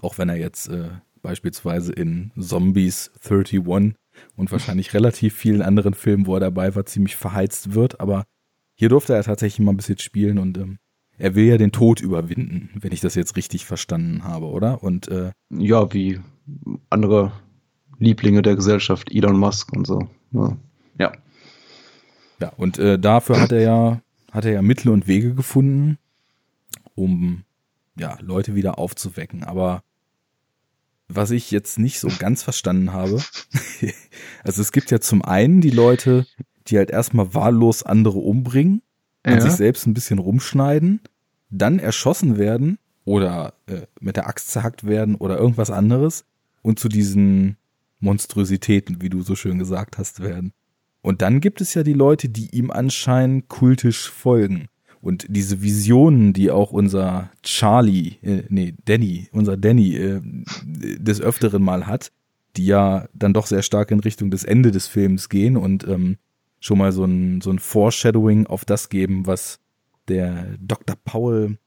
[0.00, 0.88] auch wenn er jetzt äh,
[1.22, 3.94] beispielsweise in Zombies 31
[4.36, 8.24] und wahrscheinlich relativ vielen anderen Filmen, wo er dabei war, ziemlich verheizt wird, aber
[8.74, 10.78] hier durfte er tatsächlich mal ein bisschen spielen und ähm,
[11.22, 14.82] er will ja den Tod überwinden, wenn ich das jetzt richtig verstanden habe, oder?
[14.82, 16.18] Und äh, ja, wie
[16.90, 17.30] andere
[18.00, 20.08] Lieblinge der Gesellschaft, Elon Musk und so.
[20.32, 20.56] Ja.
[20.98, 21.12] Ja,
[22.40, 24.00] ja und äh, dafür hat er ja
[24.32, 25.96] hat er ja Mittel und Wege gefunden,
[26.96, 27.44] um
[27.96, 29.44] ja Leute wieder aufzuwecken.
[29.44, 29.84] Aber
[31.06, 33.22] was ich jetzt nicht so ganz verstanden habe,
[34.42, 36.26] also es gibt ja zum einen die Leute,
[36.66, 38.82] die halt erstmal wahllos andere umbringen,
[39.22, 39.40] an ja.
[39.40, 41.00] sich selbst ein bisschen rumschneiden
[41.52, 46.24] dann erschossen werden oder äh, mit der Axt zerhackt werden oder irgendwas anderes
[46.62, 47.56] und zu diesen
[48.00, 50.52] Monstrositäten, wie du so schön gesagt hast, werden.
[51.02, 54.68] Und dann gibt es ja die Leute, die ihm anscheinend kultisch folgen.
[55.00, 60.20] Und diese Visionen, die auch unser Charlie, äh, nee, Danny, unser Danny äh,
[60.64, 62.12] des Öfteren mal hat,
[62.56, 66.18] die ja dann doch sehr stark in Richtung des Ende des Films gehen und ähm,
[66.60, 69.58] schon mal so ein, so ein Foreshadowing auf das geben, was
[70.06, 70.81] der Dr.
[71.12, 71.58] Paul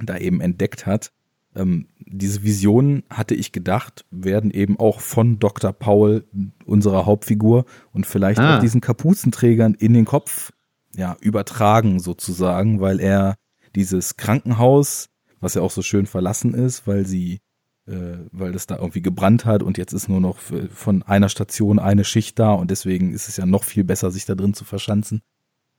[0.00, 1.12] da eben entdeckt hat.
[1.54, 5.72] Ähm, diese Visionen, hatte ich gedacht, werden eben auch von Dr.
[5.72, 6.24] Paul,
[6.64, 8.56] unserer Hauptfigur, und vielleicht ah.
[8.56, 10.52] auch diesen Kapuzenträgern in den Kopf
[10.96, 13.36] ja, übertragen sozusagen, weil er
[13.76, 17.40] dieses Krankenhaus, was ja auch so schön verlassen ist, weil sie,
[17.86, 21.78] äh, weil das da irgendwie gebrannt hat und jetzt ist nur noch von einer Station
[21.78, 24.64] eine Schicht da und deswegen ist es ja noch viel besser, sich da drin zu
[24.64, 25.22] verschanzen.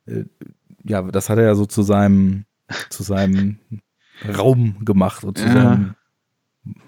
[0.06, 0.24] Äh,
[0.84, 2.44] ja, das hat er ja so zu seinem,
[2.90, 3.58] zu seinem
[4.36, 5.52] Raum gemacht und zu ja.
[5.52, 5.94] seinem,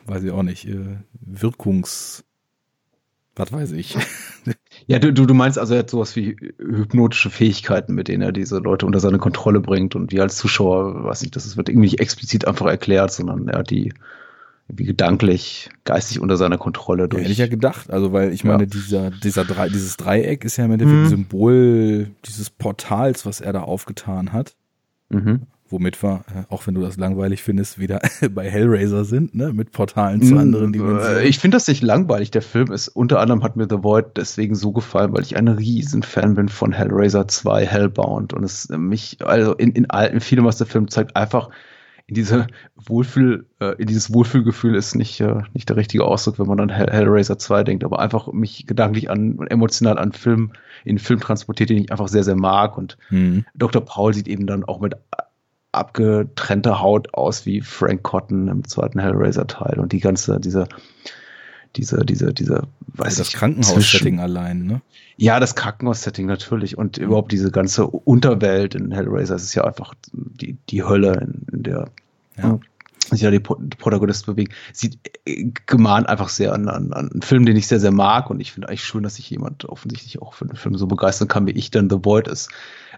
[0.07, 2.25] weiß ich auch nicht, äh, Wirkungs,
[3.35, 3.97] was weiß ich.
[4.89, 8.59] Ja, du, du meinst also, er hat sowas wie hypnotische Fähigkeiten, mit denen er diese
[8.59, 11.99] Leute unter seine Kontrolle bringt und wir als Zuschauer, weiß nicht, das wird irgendwie nicht
[11.99, 13.93] explizit einfach erklärt, sondern er hat die
[14.69, 17.21] wie gedanklich, geistig unter seiner Kontrolle durch.
[17.21, 17.91] Ja, hätte ich ja gedacht.
[17.91, 18.69] Also, weil ich meine, ja.
[18.69, 21.09] dieser, dieser Drei, dieses Dreieck ist ja im Endeffekt mhm.
[21.09, 24.57] Symbol dieses Portals, was er da aufgetan hat.
[25.09, 25.43] Mhm.
[25.69, 28.01] Womit wir, äh, auch wenn du das langweilig findest, wieder
[28.31, 30.39] bei Hellraiser sind, ne, mit Portalen zu mhm.
[30.39, 31.25] anderen Dimensionen.
[31.25, 32.31] Ich finde das nicht langweilig.
[32.31, 35.49] Der Film ist, unter anderem hat mir The Void deswegen so gefallen, weil ich ein
[35.49, 40.45] riesen Fan bin von Hellraiser 2 Hellbound und es mich, also in, in alten vielem,
[40.45, 41.51] was der Film zeigt, einfach
[42.09, 46.47] in diese Wohlfühl, äh, in dieses Wohlfühlgefühl ist nicht, äh, nicht der richtige Ausdruck, wenn
[46.47, 50.53] man an Hell Hellraiser 2 denkt, aber einfach mich gedanklich an, emotional an Film,
[50.85, 52.79] in Film transportiert, den ich einfach sehr, sehr mag.
[52.79, 53.45] Und mhm.
[53.55, 53.85] Dr.
[53.85, 54.95] Paul sieht eben dann auch mit
[55.77, 60.69] abgetrennter Haut aus wie Frank Cotton im zweiten Hellraiser-Teil und die ganze, diese,
[61.77, 64.81] diese, diese, diese, weiß also das Krankenhaus-Setting allein, ne?
[65.19, 69.95] Ja, das Krankenhaus-Setting natürlich und überhaupt diese ganze Unterwelt in Hellraiser, es ist ja einfach
[70.13, 71.89] die, die Hölle, in, in der
[72.37, 72.59] ja.
[73.15, 74.53] Sich ja die Protagonisten bewegen.
[74.73, 78.31] Sieht äh, gemahnt einfach sehr an, an, an einen Film, den ich sehr, sehr mag
[78.31, 81.29] und ich finde eigentlich schön, dass sich jemand offensichtlich auch für den Film so begeistern
[81.29, 82.51] kann, wie ich dann The Void ist.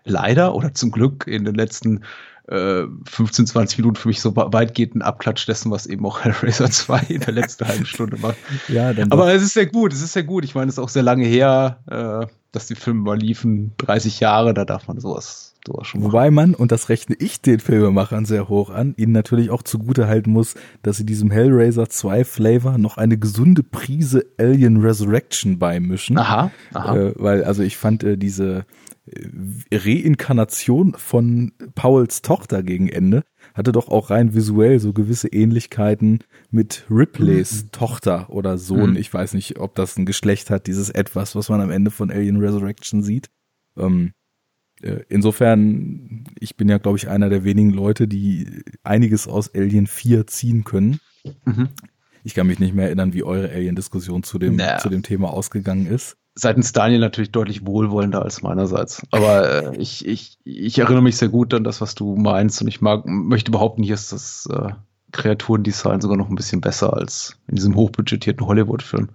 [0.05, 2.05] Leider oder zum Glück in den letzten
[2.49, 6.71] äh, 15, 20 Minuten für mich so weitgehend ein Abklatsch dessen, was eben auch Hellraiser
[6.71, 8.37] 2 in der letzten halben Stunde macht.
[8.69, 10.45] Ja, dann Aber es ist sehr gut, es ist sehr gut.
[10.45, 14.21] Ich meine, es ist auch sehr lange her, äh, dass die Filme mal liefen, 30
[14.21, 16.13] Jahre, da darf man sowas, sowas schon machen.
[16.13, 20.09] Wobei man, und das rechne ich den Filmemachern sehr hoch an, ihnen natürlich auch zugute
[20.09, 26.19] halten muss, dass sie diesem Hellraiser 2 Flavor noch eine gesunde Prise Alien Resurrection beimischen.
[26.19, 26.97] Aha, aha.
[26.97, 28.65] Äh, weil, also ich fand äh, diese
[29.73, 36.85] Reinkarnation von Pauls Tochter gegen Ende hatte doch auch rein visuell so gewisse Ähnlichkeiten mit
[36.91, 37.73] Ripleys mhm.
[37.73, 38.91] Tochter oder Sohn.
[38.91, 38.97] Mhm.
[38.97, 42.11] Ich weiß nicht, ob das ein Geschlecht hat, dieses etwas, was man am Ende von
[42.11, 43.31] Alien Resurrection sieht.
[43.77, 44.18] Ähm, äh,
[45.09, 50.27] insofern, ich bin ja, glaube ich, einer der wenigen Leute, die einiges aus Alien 4
[50.27, 51.01] ziehen können.
[51.45, 51.69] Mhm.
[52.25, 54.79] Ich kann mich nicht mehr erinnern, wie eure Alien-Diskussion zu dem, naja.
[54.79, 59.03] zu dem Thema ausgegangen ist seitens Daniel natürlich deutlich wohlwollender als meinerseits.
[59.11, 62.63] Aber äh, ich, ich, ich erinnere mich sehr gut an das, was du meinst.
[62.63, 64.71] Und ich mag, möchte behaupten, hier ist das äh,
[65.11, 69.09] Kreaturendesign sogar noch ein bisschen besser als in diesem hochbudgetierten Hollywood-Film.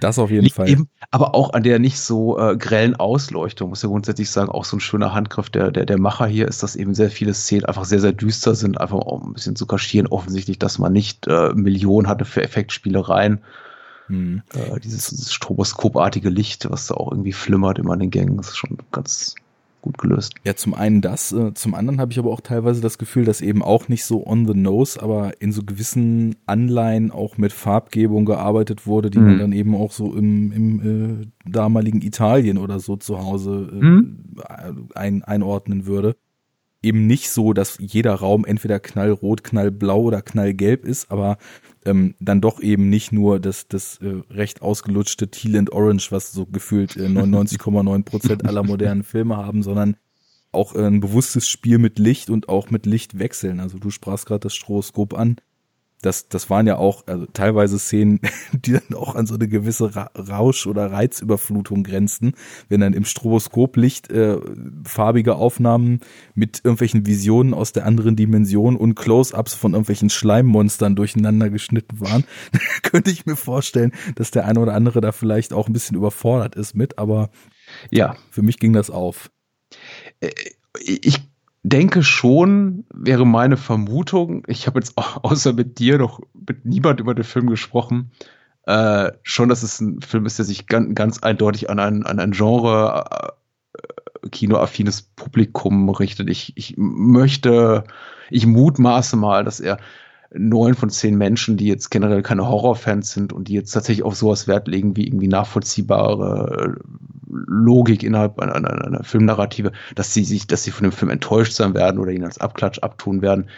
[0.00, 0.68] Das auf jeden Fall.
[0.68, 4.64] Eben, aber auch an der nicht so äh, grellen Ausleuchtung, muss ja grundsätzlich sagen, auch
[4.64, 7.66] so ein schöner Handgriff der, der, der Macher hier ist, dass eben sehr viele Szenen
[7.66, 10.06] einfach sehr, sehr düster sind, einfach auch ein bisschen zu kaschieren.
[10.06, 13.40] Offensichtlich, dass man nicht äh, Millionen hatte für Effektspielereien
[14.10, 14.42] hm.
[14.54, 18.56] Äh, dieses, dieses stroboskopartige Licht, was da auch irgendwie flimmert immer an den Gängen, ist
[18.56, 19.36] schon ganz
[19.80, 20.34] gut gelöst.
[20.44, 23.40] Ja, zum einen das, äh, zum anderen habe ich aber auch teilweise das Gefühl, dass
[23.40, 28.24] eben auch nicht so on the nose, aber in so gewissen Anleihen auch mit Farbgebung
[28.24, 29.26] gearbeitet wurde, die mhm.
[29.26, 33.84] man dann eben auch so im, im äh, damaligen Italien oder so zu Hause äh,
[33.84, 34.24] mhm.
[34.94, 36.16] ein, einordnen würde
[36.82, 41.38] eben nicht so, dass jeder Raum entweder knallrot, knallblau oder knallgelb ist, aber
[41.84, 46.32] ähm, dann doch eben nicht nur das, das äh, recht ausgelutschte Teal and Orange, was
[46.32, 49.96] so gefühlt äh, 99,9 Prozent aller modernen Filme haben, sondern
[50.52, 53.60] auch äh, ein bewusstes Spiel mit Licht und auch mit Lichtwechseln.
[53.60, 55.36] Also du sprachst gerade das Stroboskop an
[56.02, 58.20] das, das waren ja auch also teilweise Szenen,
[58.52, 62.34] die dann auch an so eine gewisse Ra Rausch- oder Reizüberflutung grenzten,
[62.68, 64.38] wenn dann im Stroboskoplicht äh,
[64.84, 66.00] farbige Aufnahmen
[66.34, 72.24] mit irgendwelchen Visionen aus der anderen Dimension und Close-ups von irgendwelchen Schleimmonstern durcheinander geschnitten waren,
[72.82, 76.56] könnte ich mir vorstellen, dass der eine oder andere da vielleicht auch ein bisschen überfordert
[76.56, 77.30] ist mit, aber
[77.90, 79.30] ja, für mich ging das auf.
[80.20, 80.30] Äh,
[80.78, 81.29] ich
[81.62, 87.14] denke schon, wäre meine Vermutung, ich habe jetzt außer mit dir noch mit niemand über
[87.14, 88.12] den Film gesprochen,
[88.66, 92.18] äh, schon, dass es ein Film ist, der sich ganz, ganz eindeutig an ein, an
[92.18, 96.28] ein Genre äh, kinoaffines Publikum richtet.
[96.28, 97.84] Ich, ich möchte,
[98.30, 99.78] ich mutmaße mal, dass er
[100.32, 104.14] neun von zehn Menschen, die jetzt generell keine Horrorfans sind und die jetzt tatsächlich auf
[104.14, 106.76] sowas Wert legen, wie irgendwie nachvollziehbare
[107.28, 111.52] Logik innerhalb einer, einer, einer Filmnarrative, dass sie sich, dass sie von dem Film enttäuscht
[111.52, 113.48] sein werden oder ihn als Abklatsch abtun werden.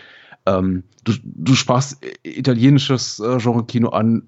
[0.47, 4.23] Ähm, du, du sprachst italienisches äh, Genre-Kino an,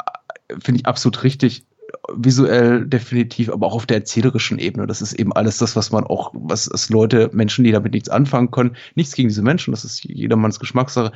[0.60, 1.66] finde ich absolut richtig
[2.14, 4.86] visuell definitiv, aber auch auf der erzählerischen Ebene.
[4.86, 8.50] Das ist eben alles das, was man auch, was Leute, Menschen, die damit nichts anfangen
[8.50, 11.12] können, nichts gegen diese Menschen, das ist jedermanns Geschmackssache,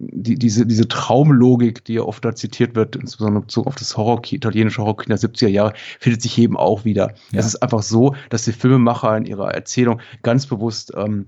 [0.00, 4.22] die, diese, diese Traumlogik, die ja oft da zitiert wird, insbesondere bezogen auf das Horror,
[4.30, 7.12] italienische Horrorkino der 70er Jahre, findet sich eben auch wieder.
[7.32, 7.40] Ja.
[7.40, 11.26] Es ist einfach so, dass die Filmemacher in ihrer Erzählung ganz bewusst ähm,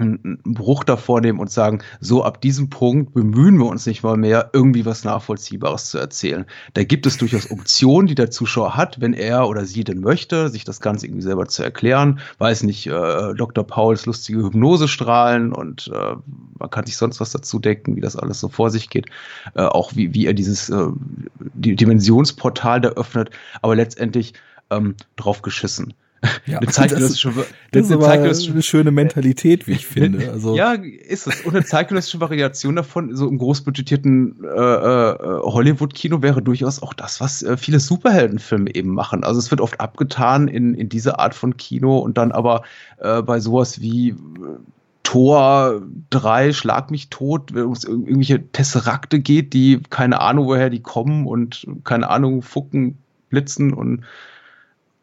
[0.00, 4.16] einen Bruch davor nehmen und sagen, so ab diesem Punkt bemühen wir uns nicht mal
[4.16, 6.46] mehr, irgendwie was Nachvollziehbares zu erzählen.
[6.74, 10.48] Da gibt es durchaus Optionen, die der Zuschauer hat, wenn er oder sie denn möchte,
[10.48, 12.20] sich das Ganze irgendwie selber zu erklären.
[12.38, 13.64] Weiß nicht, äh, Dr.
[13.64, 16.16] Pauls lustige Hypnosestrahlen und äh,
[16.58, 19.06] man kann sich sonst was dazu denken, wie das alles so vor sich geht.
[19.54, 20.86] Äh, auch wie, wie er dieses äh,
[21.54, 23.30] die Dimensionsportal da öffnet,
[23.62, 24.34] aber letztendlich
[24.70, 25.94] ähm, drauf geschissen.
[26.46, 30.30] Ja, eine zeitgenössische, das, das ist aber eine schöne Mentalität, wie ich finde.
[30.30, 30.54] Also.
[30.54, 31.40] Ja, ist es.
[31.42, 37.20] Und eine zeitgenössische Variation davon, so im großbudgetierten äh, äh, Hollywood-Kino wäre durchaus auch das,
[37.20, 39.24] was äh, viele Superheldenfilme eben machen.
[39.24, 42.62] Also es wird oft abgetan in, in diese Art von Kino und dann aber
[42.98, 44.14] äh, bei sowas wie äh,
[45.02, 45.80] Tor
[46.10, 51.26] 3, Schlag mich tot, wenn es irgendwelche Tesserakte geht, die keine Ahnung, woher die kommen
[51.26, 52.98] und keine Ahnung, fucken,
[53.30, 54.04] blitzen und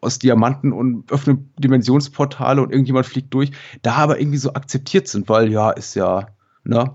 [0.01, 5.29] aus Diamanten und öffnen Dimensionsportale und irgendjemand fliegt durch, da aber irgendwie so akzeptiert sind,
[5.29, 6.27] weil ja, ist ja
[6.63, 6.93] ne,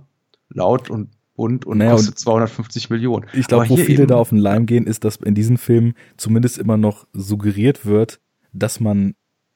[0.50, 3.26] laut und bunt und naja, kostet und 250 Millionen.
[3.32, 6.58] Ich glaube, wo viele da auf den Leim gehen, ist, dass in diesem Film zumindest
[6.58, 8.20] immer noch suggeriert wird,
[8.52, 9.14] dass man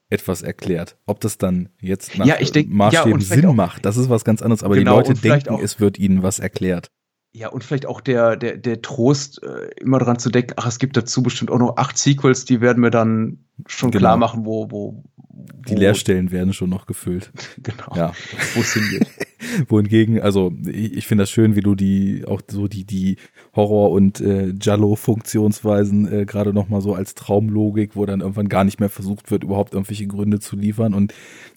[0.09, 0.97] etwas erklärt.
[1.05, 4.41] Ob das dann jetzt nach ja, denk, Maßstäben ja, Sinn macht, das ist was ganz
[4.41, 4.63] anderes.
[4.63, 6.91] Aber genau, die Leute denken, auch, es wird ihnen was erklärt.
[7.33, 10.79] Ja, und vielleicht auch der, der, der Trost, äh, immer dran zu denken, ach, es
[10.79, 13.99] gibt dazu bestimmt auch noch acht Sequels, die werden wir dann schon genau.
[14.01, 15.63] klar machen, wo, wo, wo.
[15.69, 17.31] Die Leerstellen werden schon noch gefüllt.
[17.57, 17.95] genau.
[17.95, 18.13] Ja.
[18.55, 19.07] Wo es hingeht.
[19.67, 23.17] Wohingegen, also ich, ich finde das schön, wie du die auch so die die
[23.55, 28.49] Horror und äh, Jallo Funktionsweisen äh, gerade noch mal so als Traumlogik, wo dann irgendwann
[28.49, 31.13] gar nicht mehr versucht wird, überhaupt irgendwelche Gründe zu liefern und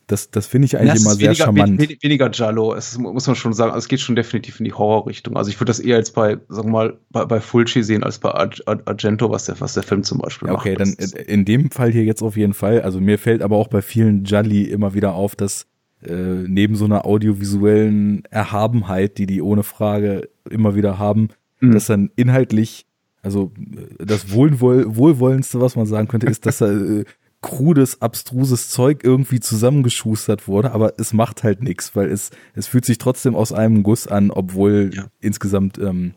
[0.07, 1.81] das das finde ich eigentlich Das immer sehr weniger, charmant.
[1.81, 4.65] we- weniger Jallo, es ist, muss man schon sagen, also es geht schon definitiv in
[4.65, 5.37] die Horrorrichtung.
[5.37, 8.19] Also ich würde das eher jetzt bei, sagen wir mal, bei, bei Fulci sehen als
[8.19, 10.67] bei Ar Ar Argento, was der, was der Film zum Beispiel Ja, macht.
[10.67, 12.83] okay, dann in, dem Fall hier jetzt auf jeden Fall.
[12.83, 15.67] Also mir fällt aber auch bei vielen Jolly immer wieder auf, dass
[16.07, 21.29] äh, neben so einer audiovisuellen Erhabenheit, die die ohne Frage immer wieder haben,
[21.63, 21.73] Mhm.
[21.73, 22.87] dass dann inhaltlich,
[23.23, 23.53] also
[23.99, 27.05] äh, das Wohlwoll Wohlwollendste, was man sagen könnte, ist, dass da äh,
[27.43, 32.85] krudes, abstruses Zeug irgendwie zusammengeschustert wurde, aber es macht halt nichts, weil es, es fühlt
[32.85, 35.07] sich trotzdem aus einem Guss an, obwohl Ja.
[35.21, 36.13] insgesamt, ähm,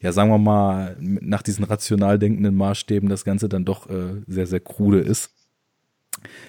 [0.00, 4.46] ja, sagen wir mal, nach diesen rational denkenden Maßstäben das Ganze dann doch äh, sehr,
[4.46, 5.30] sehr krude ist.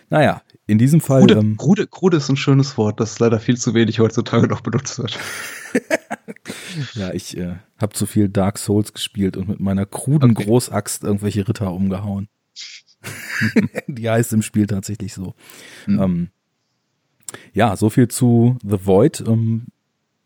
[0.09, 3.57] Naja, in diesem Fall, Krude, ähm, krude, krude ist ein schönes Wort, das leider viel
[3.57, 5.17] zu wenig heutzutage noch benutzt wird.
[6.93, 10.45] ja, ich äh, habe zu viel Dark Souls gespielt und mit meiner kruden Okay.
[10.45, 12.27] Großaxt irgendwelche Ritter umgehauen.
[13.87, 15.33] Die heißt im Spiel tatsächlich so.
[15.87, 15.99] Mhm.
[16.01, 16.29] Ähm,
[17.53, 19.23] ja, so viel zu The Void.
[19.25, 19.67] Ähm,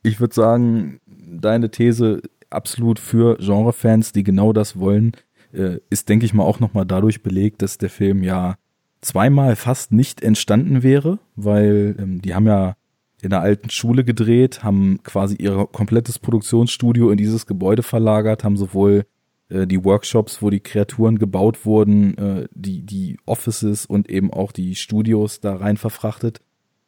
[0.01, 5.13] ich würde sagen, deine These absolut für Genrefans, die genau das wollen,
[5.53, 8.55] äh, ist, denke ich mal, auch nochmal dadurch belegt, dass der Film ja
[9.03, 12.75] zweimal fast nicht entstanden wäre, weil ähm, die haben ja
[13.21, 18.57] in der alten Schule gedreht, haben quasi ihr komplettes Produktionsstudio in dieses Gebäude verlagert, haben
[18.57, 19.05] sowohl
[19.49, 24.51] äh, die Workshops, wo die Kreaturen gebaut wurden, äh, die, die Offices und eben auch
[24.51, 26.41] die Studios da rein verfrachtet.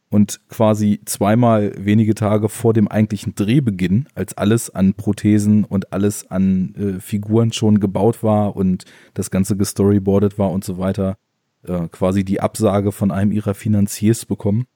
[0.09, 6.29] Und quasi zweimal wenige Tage vor dem eigentlichen Drehbeginn, als alles an Prothesen und alles
[6.29, 11.17] an äh, Figuren schon gebaut war und das Ganze gestoryboardet war und so weiter,
[11.67, 14.67] äh, quasi die Absage von einem ihrer Finanziers bekommen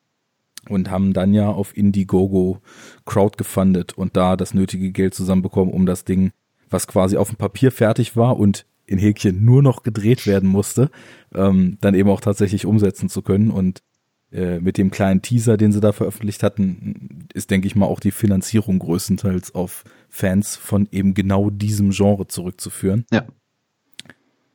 [0.67, 2.61] und haben dann ja auf Indiegogo
[3.05, 6.31] Crowd gefundet und da das nötige Geld zusammenbekommen, um das Ding,
[6.69, 10.89] was quasi auf dem Papier fertig war und in Häkchen nur noch gedreht werden musste,
[11.33, 13.51] ähm, dann eben auch tatsächlich umsetzen zu können.
[13.51, 13.83] Und
[14.31, 17.99] äh, mit dem kleinen Teaser, den sie da veröffentlicht hatten, ist, denke ich mal, auch
[17.99, 23.05] die Finanzierung größtenteils auf Fans von eben genau diesem Genre zurückzuführen.
[23.11, 23.25] Ja.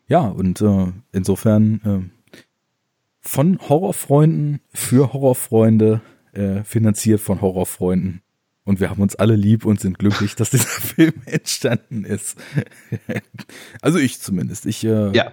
[0.06, 2.13] Ja, und äh, insofern äh,
[3.24, 6.02] von Horrorfreunden für Horrorfreunde,
[6.32, 8.20] äh, finanziert von Horrorfreunden.
[8.64, 12.36] Und wir haben uns alle lieb und sind glücklich, dass dieser Film entstanden ist.
[13.82, 14.66] also ich zumindest.
[14.66, 15.32] Ich äh, Ja.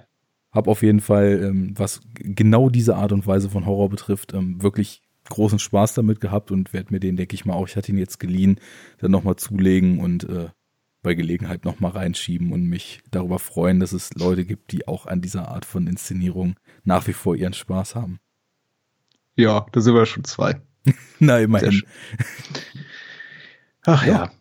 [0.52, 4.62] habe auf jeden Fall, ähm, was genau diese Art und Weise von Horror betrifft, ähm,
[4.62, 7.92] wirklich großen Spaß damit gehabt und werde mir den, denke ich mal, auch, ich hatte
[7.92, 8.58] ihn jetzt geliehen,
[9.00, 10.50] dann nochmal zulegen und äh,
[11.02, 15.22] bei Gelegenheit nochmal reinschieben und mich darüber freuen, dass es Leute gibt, die auch an
[15.22, 18.20] dieser Art von Inszenierung nach wie vor ihren Spaß haben.
[19.36, 20.62] Ja, da sind wir schon zwei.
[21.20, 21.84] Na, immerhin.
[23.86, 24.14] Ach ja.
[24.14, 24.32] Ja.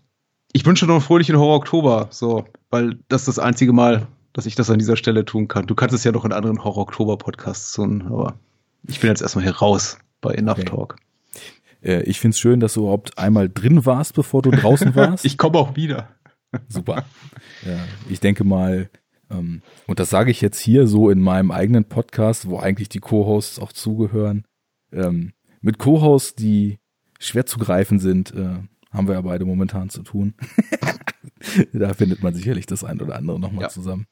[0.53, 4.57] Ich wünsche noch einen fröhlichen Horror-Oktober, so, weil das ist das einzige Mal, dass ich
[4.57, 5.67] das an dieser Stelle tun kann.
[5.67, 8.39] Du kannst es ja noch in anderen Horror-Oktober-Podcasts tun, aber
[8.87, 10.65] ich bin jetzt erstmal hier raus bei Enough Okay.
[10.69, 10.97] Talk.
[11.83, 15.25] Äh, ich find's schön, dass du überhaupt einmal drin warst, bevor du draußen warst.
[15.25, 16.09] Ich komme auch wieder.
[16.69, 17.05] Super.
[17.65, 17.79] Ja,
[18.09, 18.89] ich denke mal,
[19.31, 23.01] ähm, und das sage ich jetzt hier so in meinem eigenen Podcast, wo eigentlich die
[23.01, 24.47] Co-Hosts auch zugehören.
[24.93, 26.79] Ähm, mit Co-Hosts, die
[27.19, 28.57] schwer zu greifen sind, äh,
[28.91, 30.35] haben wir ja beide momentan zu tun.
[31.73, 33.69] da findet man sicherlich das ein oder andere nochmal Ja.
[33.69, 34.07] zusammen.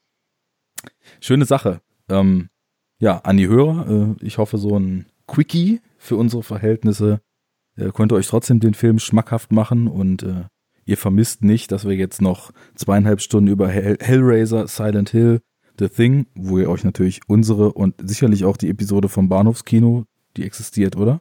[1.21, 1.81] Schöne Sache.
[2.09, 2.49] Ähm,
[3.01, 7.21] ja, an die Hörer, äh, ich hoffe, so ein Quickie für unsere Verhältnisse
[7.77, 10.45] äh, konnte euch trotzdem den Film schmackhaft machen und äh,
[10.89, 15.41] ihr vermisst nicht, dass wir jetzt noch zweieinhalb Stunden über Hell Hellraiser, Silent Hill,
[15.79, 20.45] The Thing, wo ihr euch natürlich unsere und sicherlich auch die Episode vom Bahnhofskino, die
[20.45, 21.21] existiert, oder?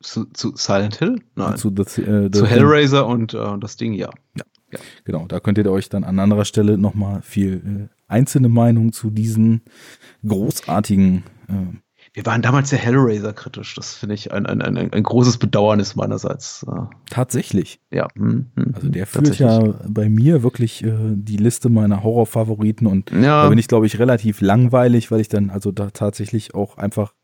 [0.00, 1.22] Zu, zu Silent Hill?
[1.34, 1.56] Nein.
[1.56, 2.46] Zu, The, äh, The Zu Thing.
[2.46, 4.10] Hellraiser und äh, das Ding, ja.
[5.04, 9.10] Genau, da könnt ihr euch dann an anderer Stelle nochmal viel äh, einzelne Meinungen zu
[9.10, 9.62] diesen
[10.26, 11.78] großartigen äh,
[12.18, 13.76] Wir waren damals sehr Hellraiser kritisch.
[13.76, 16.66] Das finde ich ein, ein, ein, ein großes Bedauernis meinerseits.
[17.08, 17.80] Tatsächlich.
[17.92, 18.08] ja.
[18.16, 23.12] hm, hm, Also der führt ja bei mir wirklich äh, die Liste meiner Horrorfavoriten und
[23.12, 23.44] Ja.
[23.44, 27.14] da bin ich, glaube ich, relativ langweilig, weil ich dann also da tatsächlich auch einfach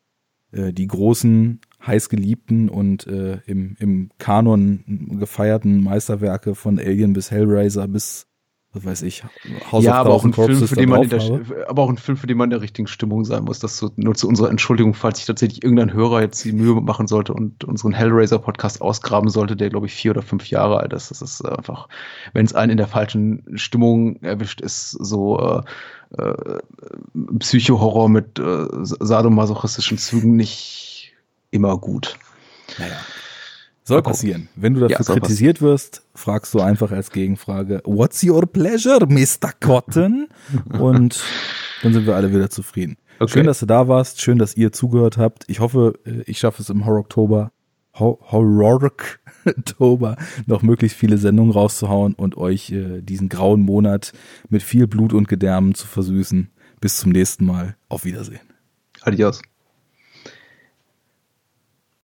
[0.53, 7.88] äh, die großen, heißgeliebten und äh, im, im Kanon gefeierten Meisterwerke von Alien bis Hellraiser
[7.88, 8.28] bis,
[8.75, 9.22] was weiß ich,
[9.70, 11.20] House ja, aber auch ein Film, für den man in der,
[11.68, 13.61] aber auch ein Film, für den man in der richtigen Stimmung sein muss.
[13.61, 17.07] Das so, nur zu unserer Entschuldigung, falls sich tatsächlich irgendein Hörer jetzt die Mühe machen
[17.07, 21.11] sollte und unseren Hellraiser-Podcast ausgraben sollte, der glaube ich vier oder fünf Jahre alt ist.
[21.11, 21.89] Das ist einfach,
[22.33, 26.59] wenn es einen in der falschen Stimmung erwischt, ist so äh, äh,
[27.39, 31.12] Psycho-Horror mit äh, sadomasochistischen Zügen nicht
[31.53, 32.18] immer gut.
[32.79, 32.97] Naja.
[33.87, 34.49] Soll passieren.
[34.57, 39.53] Wenn du dafür Ja, kritisiert wirst, fragst du einfach als Gegenfrage, what's your pleasure, Mr.
[39.61, 40.28] Cotton?
[40.78, 41.22] Und
[41.82, 42.97] dann sind wir alle wieder zufrieden.
[43.20, 43.32] Okay.
[43.35, 44.20] Schön, dass du da warst.
[44.22, 45.45] Schön, dass ihr zugehört habt.
[45.49, 47.53] Ich hoffe, äh, ich schaffe es im Horror-Oktober,
[47.99, 50.16] Ho- Horror-Oktober
[50.47, 54.12] noch möglichst viele Sendungen rauszuhauen und euch äh, diesen grauen Monat
[54.49, 56.51] mit viel Blut und Gedärmen zu versüßen.
[56.80, 57.76] Bis zum nächsten Mal.
[57.89, 58.41] Auf Wiedersehen.
[59.03, 59.43] Adios.